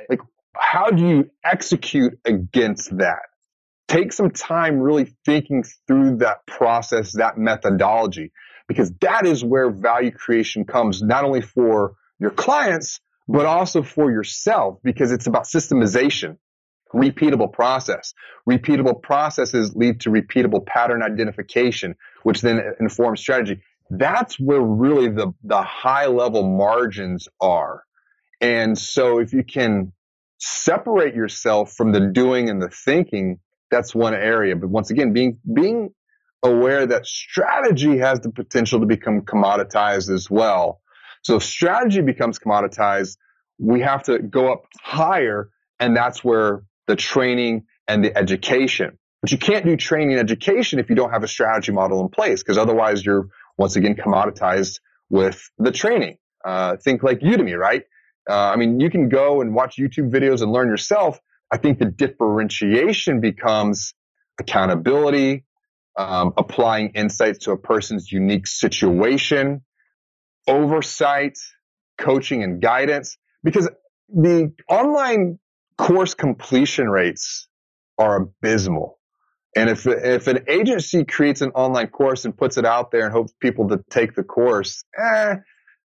Like, 0.10 0.20
how 0.56 0.90
do 0.90 1.08
you 1.08 1.30
execute 1.44 2.20
against 2.26 2.96
that? 2.98 3.24
Take 3.88 4.14
some 4.14 4.32
time 4.32 4.80
really 4.80 5.16
thinking 5.26 5.64
through 5.88 6.18
that 6.18 6.46
process, 6.48 7.14
that 7.14 7.38
methodology, 7.38 8.32
because 8.68 8.92
that 9.02 9.26
is 9.26 9.44
where 9.44 9.70
value 9.70 10.12
creation 10.12 10.66
comes, 10.66 11.02
not 11.02 11.24
only 11.24 11.42
for 11.42 11.96
your 12.20 12.32
clients, 12.32 13.00
but 13.28 13.46
also 13.46 13.84
for 13.84 14.12
yourself, 14.12 14.80
because 14.84 15.12
it's 15.12 15.28
about 15.28 15.44
systemization, 15.44 16.38
repeatable 16.94 17.52
process. 17.52 18.14
Repeatable 18.50 19.02
processes 19.02 19.76
lead 19.76 20.02
to 20.02 20.10
repeatable 20.10 20.66
pattern 20.66 21.02
identification, 21.02 21.96
which 22.24 22.42
then 22.42 22.62
informs 22.80 23.20
strategy. 23.20 23.62
That's 23.90 24.40
where 24.40 24.62
really 24.62 25.10
the, 25.10 25.34
the 25.44 25.62
high 25.62 26.08
level 26.08 26.44
margins 26.44 27.28
are. 27.42 27.84
And 28.42 28.78
so 28.78 29.20
if 29.20 29.34
you 29.34 29.44
can 29.44 29.94
separate 30.38 31.16
yourself 31.16 31.74
from 31.74 31.92
the 31.92 32.12
doing 32.12 32.50
and 32.50 32.62
the 32.62 32.70
thinking, 32.70 33.40
that's 33.72 33.96
one 33.96 34.14
area. 34.14 34.56
But 34.56 34.70
once 34.70 34.92
again, 34.92 35.14
being 35.14 35.40
being 35.52 35.94
aware 36.44 36.86
that 36.86 37.06
strategy 37.06 37.98
has 37.98 38.20
the 38.20 38.30
potential 38.30 38.80
to 38.80 38.86
become 38.86 39.22
commoditized 39.22 40.14
as 40.14 40.30
well. 40.30 40.82
So 41.24 41.38
if 41.38 41.44
strategy 41.44 42.02
becomes 42.02 42.40
commoditized, 42.40 43.18
we 43.58 43.82
have 43.82 44.04
to 44.04 44.20
go 44.20 44.52
up 44.52 44.66
higher, 44.80 45.50
and 45.80 45.96
that's 45.96 46.24
where 46.24 46.64
the 46.88 46.96
training 46.96 47.66
and 47.88 48.04
the 48.04 48.16
education. 48.16 48.98
But 49.22 49.32
you 49.32 49.38
can't 49.38 49.66
do 49.66 49.76
training 49.76 50.12
and 50.12 50.20
education 50.20 50.78
if 50.80 50.90
you 50.90 50.96
don't 50.96 51.12
have 51.12 51.24
a 51.24 51.28
strategy 51.28 51.72
model 51.72 52.02
in 52.02 52.10
place, 52.10 52.44
because 52.44 52.58
otherwise 52.58 53.04
you're 53.06 53.28
once 53.58 53.76
again 53.76 53.96
commoditized 53.96 54.80
with 55.10 55.50
the 55.58 55.72
training. 55.72 56.18
Uh, 56.44 56.78
think 56.78 57.02
like 57.02 57.22
Udemy, 57.22 57.58
right? 57.58 57.84
Uh, 58.30 58.34
I 58.34 58.56
mean, 58.56 58.80
you 58.80 58.90
can 58.90 59.10
go 59.10 59.42
and 59.42 59.56
watch 59.56 59.78
YouTube 59.78 60.12
videos 60.12 60.42
and 60.42 60.52
learn 60.52 60.68
yourself, 60.68 61.20
I 61.52 61.58
think 61.58 61.80
the 61.80 61.86
differentiation 61.86 63.22
becomes 63.22 63.94
accountability, 64.40 65.46
um, 65.98 66.34
applying 66.38 66.90
insights 66.90 67.40
to 67.46 67.52
a 67.52 67.58
person's 67.58 68.12
unique 68.12 68.48
situation, 68.48 69.62
oversight, 70.48 71.38
coaching 71.98 72.44
and 72.44 72.62
guidance, 72.62 73.18
because 73.44 73.70
the 74.10 74.52
online 74.70 75.40
course 75.78 76.14
completion 76.14 76.90
rates 76.90 77.48
are 77.98 78.18
abysmal. 78.18 79.00
And 79.56 79.70
if, 79.70 79.88
if 79.88 80.28
an 80.28 80.46
agency 80.50 81.06
creates 81.06 81.42
an 81.42 81.52
online 81.52 81.88
course 81.88 82.26
and 82.26 82.38
puts 82.38 82.58
it 82.58 82.66
out 82.66 82.92
there 82.92 83.06
and 83.06 83.14
hopes 83.14 83.34
people 83.40 83.70
to 83.70 83.82
take 83.90 84.14
the 84.14 84.24
course, 84.24 84.84
eh, 84.98 85.36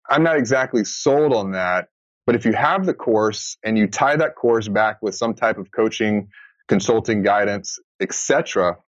I'm 0.09 0.23
not 0.23 0.39
exactly 0.39 0.85
sold 0.85 1.35
on 1.35 1.53
that. 1.53 1.89
But 2.27 2.37
if 2.37 2.47
you 2.47 2.53
have 2.53 2.87
the 2.87 2.95
course 2.95 3.59
and 3.63 3.77
you 3.77 3.87
tie 3.87 4.17
that 4.17 4.35
course 4.35 4.69
back 4.69 5.03
with 5.03 5.15
some 5.15 5.35
type 5.35 5.59
of 5.59 5.71
coaching, 5.71 6.29
consulting, 6.69 7.23
guidance, 7.23 7.79
etc., 8.01 8.79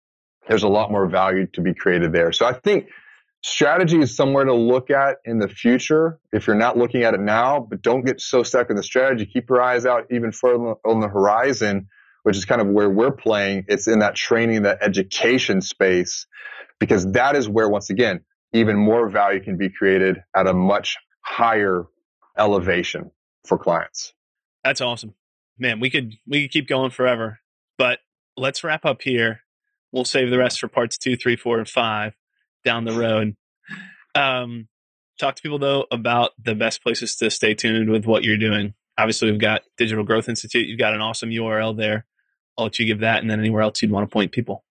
there's 0.49 0.63
a 0.63 0.69
lot 0.69 0.91
more 0.91 1.07
value 1.07 1.47
to 1.55 1.61
be 1.61 1.75
created 1.75 2.13
there. 2.13 2.33
So 2.33 2.47
I 2.47 2.53
think 2.53 2.89
strategy 3.43 3.99
is 4.01 4.15
somewhere 4.15 4.45
to 4.45 4.55
look 4.55 4.91
at 4.91 5.19
in 5.25 5.39
the 5.39 5.49
future 5.49 6.19
if 6.33 6.47
you're 6.47 6.57
not 6.57 6.77
looking 6.77 7.03
at 7.03 7.15
it 7.15 7.21
now, 7.21 7.61
but 7.61 7.83
don't 7.83 8.05
get 8.05 8.21
so 8.21 8.43
stuck 8.43 8.71
in 8.71 8.77
the 8.77 8.83
strategy. 8.83 9.27
Keep 9.27 9.51
your 9.51 9.63
eyes 9.63 9.87
out 9.87 10.07
even 10.11 10.33
further 10.33 10.75
on 10.85 11.01
the 11.01 11.09
horizon, 11.09 11.89
which 12.23 12.37
is 12.37 12.45
kind 12.45 12.61
of 12.61 12.69
where 12.69 12.91
we're 12.91 13.13
playing. 13.13 13.65
It's 13.69 13.89
in 13.89 14.01
that 14.01 14.15
training, 14.15 14.63
that 14.63 14.79
education 14.83 15.61
space, 15.61 16.27
because 16.79 17.13
that 17.13 17.37
is 17.37 17.49
where, 17.49 17.69
once 17.69 17.91
again, 17.91 18.21
even 18.53 18.77
more 18.77 19.09
value 19.09 19.41
can 19.41 19.57
be 19.57 19.71
created 19.71 20.23
at 20.37 20.47
a 20.47 20.53
much 20.53 20.99
higher 21.21 21.85
elevation 22.37 23.11
for 23.47 23.59
clients. 23.59 24.13
That's 24.65 24.81
awesome. 24.81 25.15
Man, 25.59 25.81
we 25.81 25.91
could 25.91 26.15
we 26.27 26.43
could 26.43 26.51
keep 26.51 26.69
going 26.69 26.91
forever. 26.91 27.41
But 27.79 28.01
let's 28.37 28.63
wrap 28.65 28.85
up 28.85 29.03
here. 29.03 29.41
We'll 29.93 30.05
save 30.05 30.31
the 30.31 30.39
rest 30.39 30.61
for 30.61 30.69
parts 30.69 30.99
two, 30.99 31.17
three, 31.17 31.37
four, 31.37 31.59
and 31.59 31.69
five 31.69 32.15
down 32.65 32.85
the 32.85 32.93
road. 32.93 33.37
Um, 34.15 34.69
talk 35.19 35.37
to 35.37 35.43
people 35.43 35.59
though 35.59 35.87
about 35.91 36.31
the 36.43 36.55
best 36.55 36.83
places 36.83 37.17
to 37.17 37.31
stay 37.31 37.55
tuned 37.55 37.91
with 37.91 38.07
what 38.07 38.25
you're 38.25 38.39
doing. 38.39 38.75
Obviously, 38.99 39.31
we've 39.31 39.41
got 39.41 39.63
Digital 39.77 40.05
Growth 40.05 40.29
Institute. 40.29 40.67
You've 40.67 40.79
got 40.79 40.95
an 40.95 41.01
awesome 41.01 41.31
URL 41.31 41.77
there. 41.77 42.07
I'll 42.59 42.65
let 42.65 42.79
you 42.79 42.87
give 42.87 43.01
that, 43.01 43.23
and 43.23 43.31
then 43.31 43.41
anywhere 43.41 43.63
else 43.63 43.81
you'd 43.81 43.91
want 43.91 44.09
to 44.09 44.13
point 44.13 44.33
people. 44.33 44.65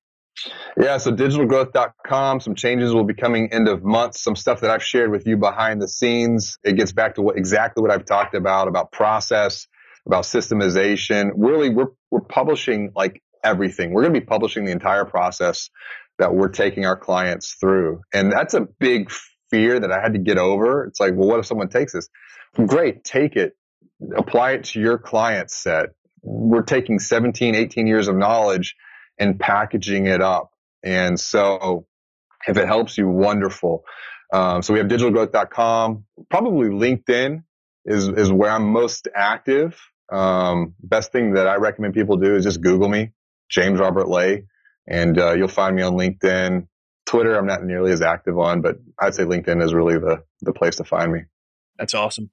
Yeah, 0.79 0.97
so 0.97 1.11
digitalgrowth.com, 1.11 2.39
some 2.39 2.55
changes 2.55 2.93
will 2.93 3.03
be 3.03 3.13
coming 3.13 3.51
end 3.51 3.67
of 3.67 3.83
month, 3.83 4.15
some 4.15 4.35
stuff 4.35 4.61
that 4.61 4.71
I've 4.71 4.83
shared 4.83 5.11
with 5.11 5.27
you 5.27 5.37
behind 5.37 5.81
the 5.81 5.87
scenes. 5.87 6.57
It 6.63 6.77
gets 6.77 6.91
back 6.91 7.15
to 7.15 7.21
what 7.21 7.37
exactly 7.37 7.81
what 7.81 7.91
I've 7.91 8.05
talked 8.05 8.35
about, 8.35 8.67
about 8.67 8.91
process, 8.91 9.67
about 10.05 10.23
systemization. 10.23 11.31
Really, 11.35 11.69
we're, 11.69 11.89
we're 12.09 12.21
publishing 12.21 12.91
like 12.95 13.21
everything. 13.43 13.91
We're 13.93 14.01
going 14.01 14.13
to 14.13 14.19
be 14.19 14.25
publishing 14.25 14.65
the 14.65 14.71
entire 14.71 15.05
process 15.05 15.69
that 16.19 16.33
we're 16.33 16.49
taking 16.49 16.85
our 16.85 16.97
clients 16.97 17.55
through. 17.59 18.01
And 18.13 18.31
that's 18.31 18.53
a 18.53 18.67
big 18.79 19.11
fear 19.49 19.79
that 19.79 19.91
I 19.91 19.99
had 19.99 20.13
to 20.13 20.19
get 20.19 20.37
over. 20.37 20.85
It's 20.85 20.99
like, 20.99 21.13
well, 21.15 21.27
what 21.27 21.39
if 21.39 21.45
someone 21.45 21.69
takes 21.69 21.93
this? 21.93 22.09
Great, 22.67 23.03
take 23.03 23.35
it, 23.35 23.53
apply 24.15 24.51
it 24.51 24.65
to 24.65 24.79
your 24.79 24.97
client 24.97 25.51
set. 25.51 25.87
We're 26.21 26.63
taking 26.63 26.99
17, 26.99 27.55
18 27.55 27.87
years 27.87 28.07
of 28.07 28.15
knowledge 28.15 28.75
and 29.17 29.39
packaging 29.39 30.07
it 30.07 30.21
up. 30.21 30.51
And 30.83 31.19
so 31.19 31.85
if 32.47 32.57
it 32.57 32.67
helps 32.67 32.97
you, 32.97 33.07
wonderful. 33.07 33.83
Um, 34.33 34.61
so 34.61 34.73
we 34.73 34.79
have 34.79 34.87
digitalgrowth.com. 34.87 36.05
Probably 36.29 36.69
LinkedIn 36.69 37.43
is, 37.85 38.07
is 38.07 38.31
where 38.31 38.51
I'm 38.51 38.71
most 38.71 39.07
active. 39.13 39.79
Um, 40.11 40.75
best 40.81 41.11
thing 41.11 41.33
that 41.33 41.47
I 41.47 41.55
recommend 41.55 41.93
people 41.93 42.17
do 42.17 42.35
is 42.35 42.43
just 42.43 42.61
Google 42.61 42.89
me, 42.89 43.11
James 43.51 43.79
Robert 43.79 44.07
Lay, 44.07 44.45
and 44.87 45.17
uh, 45.19 45.33
you'll 45.33 45.47
find 45.47 45.75
me 45.75 45.81
on 45.81 45.93
LinkedIn. 45.93 46.67
Twitter, 47.05 47.35
I'm 47.35 47.47
not 47.47 47.63
nearly 47.63 47.91
as 47.91 48.01
active 48.01 48.39
on, 48.39 48.61
but 48.61 48.77
I'd 48.99 49.15
say 49.15 49.23
LinkedIn 49.23 49.61
is 49.63 49.73
really 49.73 49.95
the, 49.95 50.23
the 50.41 50.53
place 50.53 50.77
to 50.77 50.83
find 50.83 51.11
me. 51.11 51.21
That's 51.77 51.93
awesome. 51.93 52.29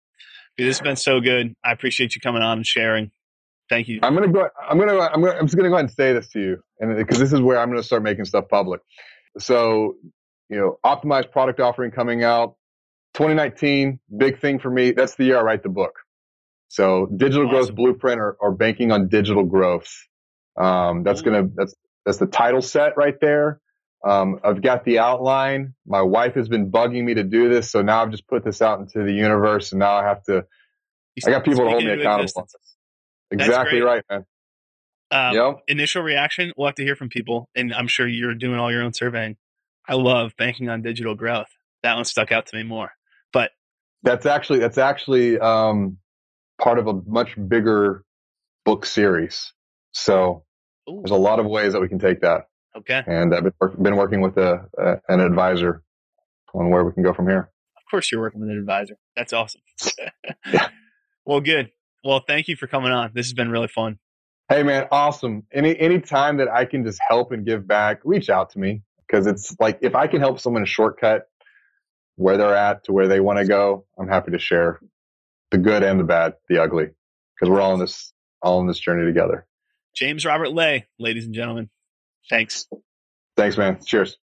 Dude, 0.56 0.68
this 0.68 0.78
has 0.78 0.84
been 0.84 0.96
so 0.96 1.20
good. 1.20 1.54
I 1.64 1.72
appreciate 1.72 2.14
you 2.14 2.20
coming 2.20 2.42
on 2.42 2.58
and 2.58 2.66
sharing. 2.66 3.10
Thank 3.68 3.88
you. 3.88 4.00
I'm 4.02 4.14
gonna 4.14 4.32
go. 4.32 4.48
I'm 4.68 4.78
gonna. 4.78 4.98
I'm 4.98 5.20
gonna. 5.20 5.38
I'm 5.38 5.46
just 5.46 5.56
gonna 5.56 5.68
go 5.68 5.74
ahead 5.74 5.86
and 5.86 5.94
say 5.94 6.12
this 6.12 6.28
to 6.28 6.40
you, 6.40 6.62
and 6.80 6.96
because 6.96 7.18
this 7.18 7.32
is 7.32 7.40
where 7.40 7.58
I'm 7.58 7.68
gonna 7.68 7.82
start 7.82 8.02
making 8.02 8.24
stuff 8.24 8.46
public. 8.48 8.80
So, 9.38 9.96
you 10.48 10.56
know, 10.56 10.78
optimized 10.84 11.30
product 11.30 11.60
offering 11.60 11.90
coming 11.90 12.24
out, 12.24 12.56
2019, 13.14 14.00
big 14.16 14.40
thing 14.40 14.58
for 14.58 14.70
me. 14.70 14.92
That's 14.92 15.14
the 15.16 15.24
year 15.24 15.38
I 15.38 15.42
write 15.42 15.62
the 15.62 15.68
book. 15.68 15.94
So, 16.68 17.06
digital 17.14 17.46
awesome. 17.46 17.50
growth 17.50 17.74
blueprint 17.74 18.20
or, 18.20 18.36
or, 18.40 18.52
banking 18.52 18.90
on 18.90 19.08
digital 19.08 19.44
growth. 19.44 19.88
Um, 20.58 21.02
that's 21.02 21.22
gonna. 21.22 21.48
That's 21.54 21.74
that's 22.04 22.18
the 22.18 22.26
title 22.26 22.62
set 22.62 22.96
right 22.96 23.18
there. 23.20 23.60
Um, 24.04 24.40
I've 24.44 24.62
got 24.62 24.84
the 24.84 25.00
outline. 25.00 25.74
My 25.86 26.02
wife 26.02 26.34
has 26.34 26.48
been 26.48 26.70
bugging 26.70 27.04
me 27.04 27.14
to 27.14 27.24
do 27.24 27.48
this, 27.48 27.70
so 27.70 27.82
now 27.82 28.02
I've 28.02 28.10
just 28.10 28.26
put 28.26 28.44
this 28.44 28.62
out 28.62 28.80
into 28.80 29.02
the 29.02 29.12
universe, 29.12 29.72
and 29.72 29.78
now 29.78 29.96
I 29.96 30.04
have 30.04 30.22
to. 30.24 30.44
I 31.26 31.30
got 31.30 31.44
people 31.44 31.64
to 31.64 31.70
hold 31.70 31.84
me 31.84 31.90
accountable. 31.90 32.48
Exactly 33.30 33.80
right, 33.80 34.02
man. 34.08 34.24
Um, 35.10 35.34
yep. 35.34 35.62
Initial 35.68 36.02
reaction, 36.02 36.52
we'll 36.56 36.68
have 36.68 36.74
to 36.76 36.84
hear 36.84 36.94
from 36.94 37.08
people, 37.08 37.48
and 37.54 37.72
I'm 37.72 37.88
sure 37.88 38.06
you're 38.06 38.34
doing 38.34 38.58
all 38.58 38.70
your 38.70 38.82
own 38.82 38.92
surveying. 38.92 39.36
I 39.88 39.94
love 39.94 40.32
banking 40.36 40.68
on 40.68 40.82
digital 40.82 41.14
growth. 41.14 41.48
That 41.82 41.94
one 41.94 42.04
stuck 42.04 42.30
out 42.30 42.46
to 42.46 42.56
me 42.56 42.62
more. 42.62 42.92
But 43.32 43.50
that's 44.02 44.26
actually 44.26 44.58
that's 44.58 44.78
actually 44.78 45.38
um, 45.38 45.98
part 46.60 46.78
of 46.78 46.86
a 46.86 46.92
much 47.06 47.36
bigger 47.48 48.04
book 48.64 48.84
series. 48.84 49.52
So 49.92 50.44
Ooh. 50.88 51.00
there's 51.02 51.10
a 51.10 51.16
lot 51.16 51.38
of 51.38 51.46
ways 51.46 51.72
that 51.72 51.80
we 51.80 51.88
can 51.88 51.98
take 51.98 52.20
that. 52.20 52.48
Okay. 52.76 53.02
And 53.06 53.34
I've 53.34 53.44
been, 53.44 53.52
been 53.82 53.96
working 53.96 54.20
with 54.20 54.36
a, 54.38 54.66
a, 54.78 55.00
an 55.08 55.20
advisor 55.20 55.82
on 56.54 56.70
where 56.70 56.84
we 56.84 56.92
can 56.92 57.02
go 57.02 57.12
from 57.12 57.26
here. 57.26 57.50
Of 57.76 57.90
course, 57.90 58.10
you're 58.12 58.20
working 58.20 58.40
with 58.40 58.50
an 58.50 58.58
advisor. 58.58 58.96
That's 59.16 59.32
awesome. 59.32 59.62
yeah. 60.52 60.68
Well, 61.24 61.42
good. 61.42 61.72
Well, 62.02 62.24
thank 62.26 62.48
you 62.48 62.56
for 62.56 62.66
coming 62.66 62.90
on. 62.90 63.10
This 63.12 63.26
has 63.26 63.34
been 63.34 63.50
really 63.50 63.68
fun. 63.68 63.98
Hey, 64.48 64.62
man, 64.62 64.88
awesome. 64.90 65.42
Any 65.52 65.78
any 65.78 66.00
time 66.00 66.38
that 66.38 66.48
I 66.48 66.64
can 66.64 66.86
just 66.86 66.98
help 67.06 67.32
and 67.32 67.44
give 67.44 67.68
back, 67.68 68.00
reach 68.02 68.30
out 68.30 68.48
to 68.52 68.58
me 68.58 68.80
because 69.06 69.26
it's 69.26 69.54
like 69.60 69.78
if 69.82 69.94
I 69.94 70.06
can 70.06 70.20
help 70.20 70.40
someone 70.40 70.64
shortcut 70.64 71.28
where 72.16 72.38
they're 72.38 72.56
at 72.56 72.84
to 72.84 72.94
where 72.94 73.08
they 73.08 73.20
want 73.20 73.40
to 73.40 73.44
go, 73.44 73.84
I'm 73.98 74.08
happy 74.08 74.30
to 74.30 74.38
share 74.38 74.80
the 75.50 75.58
good 75.58 75.82
and 75.82 76.00
the 76.00 76.04
bad, 76.04 76.32
the 76.48 76.62
ugly, 76.62 76.86
because 77.34 77.50
we're 77.50 77.60
all 77.60 77.74
in 77.74 77.80
this 77.80 78.14
all 78.40 78.62
in 78.62 78.66
this 78.66 78.78
journey 78.78 79.04
together. 79.04 79.46
James 79.94 80.24
Robert 80.24 80.52
Lay, 80.52 80.86
ladies 80.98 81.26
and 81.26 81.34
gentlemen. 81.34 81.70
Thanks. 82.30 82.66
Thanks, 83.36 83.56
man. 83.56 83.78
Cheers. 83.84 84.16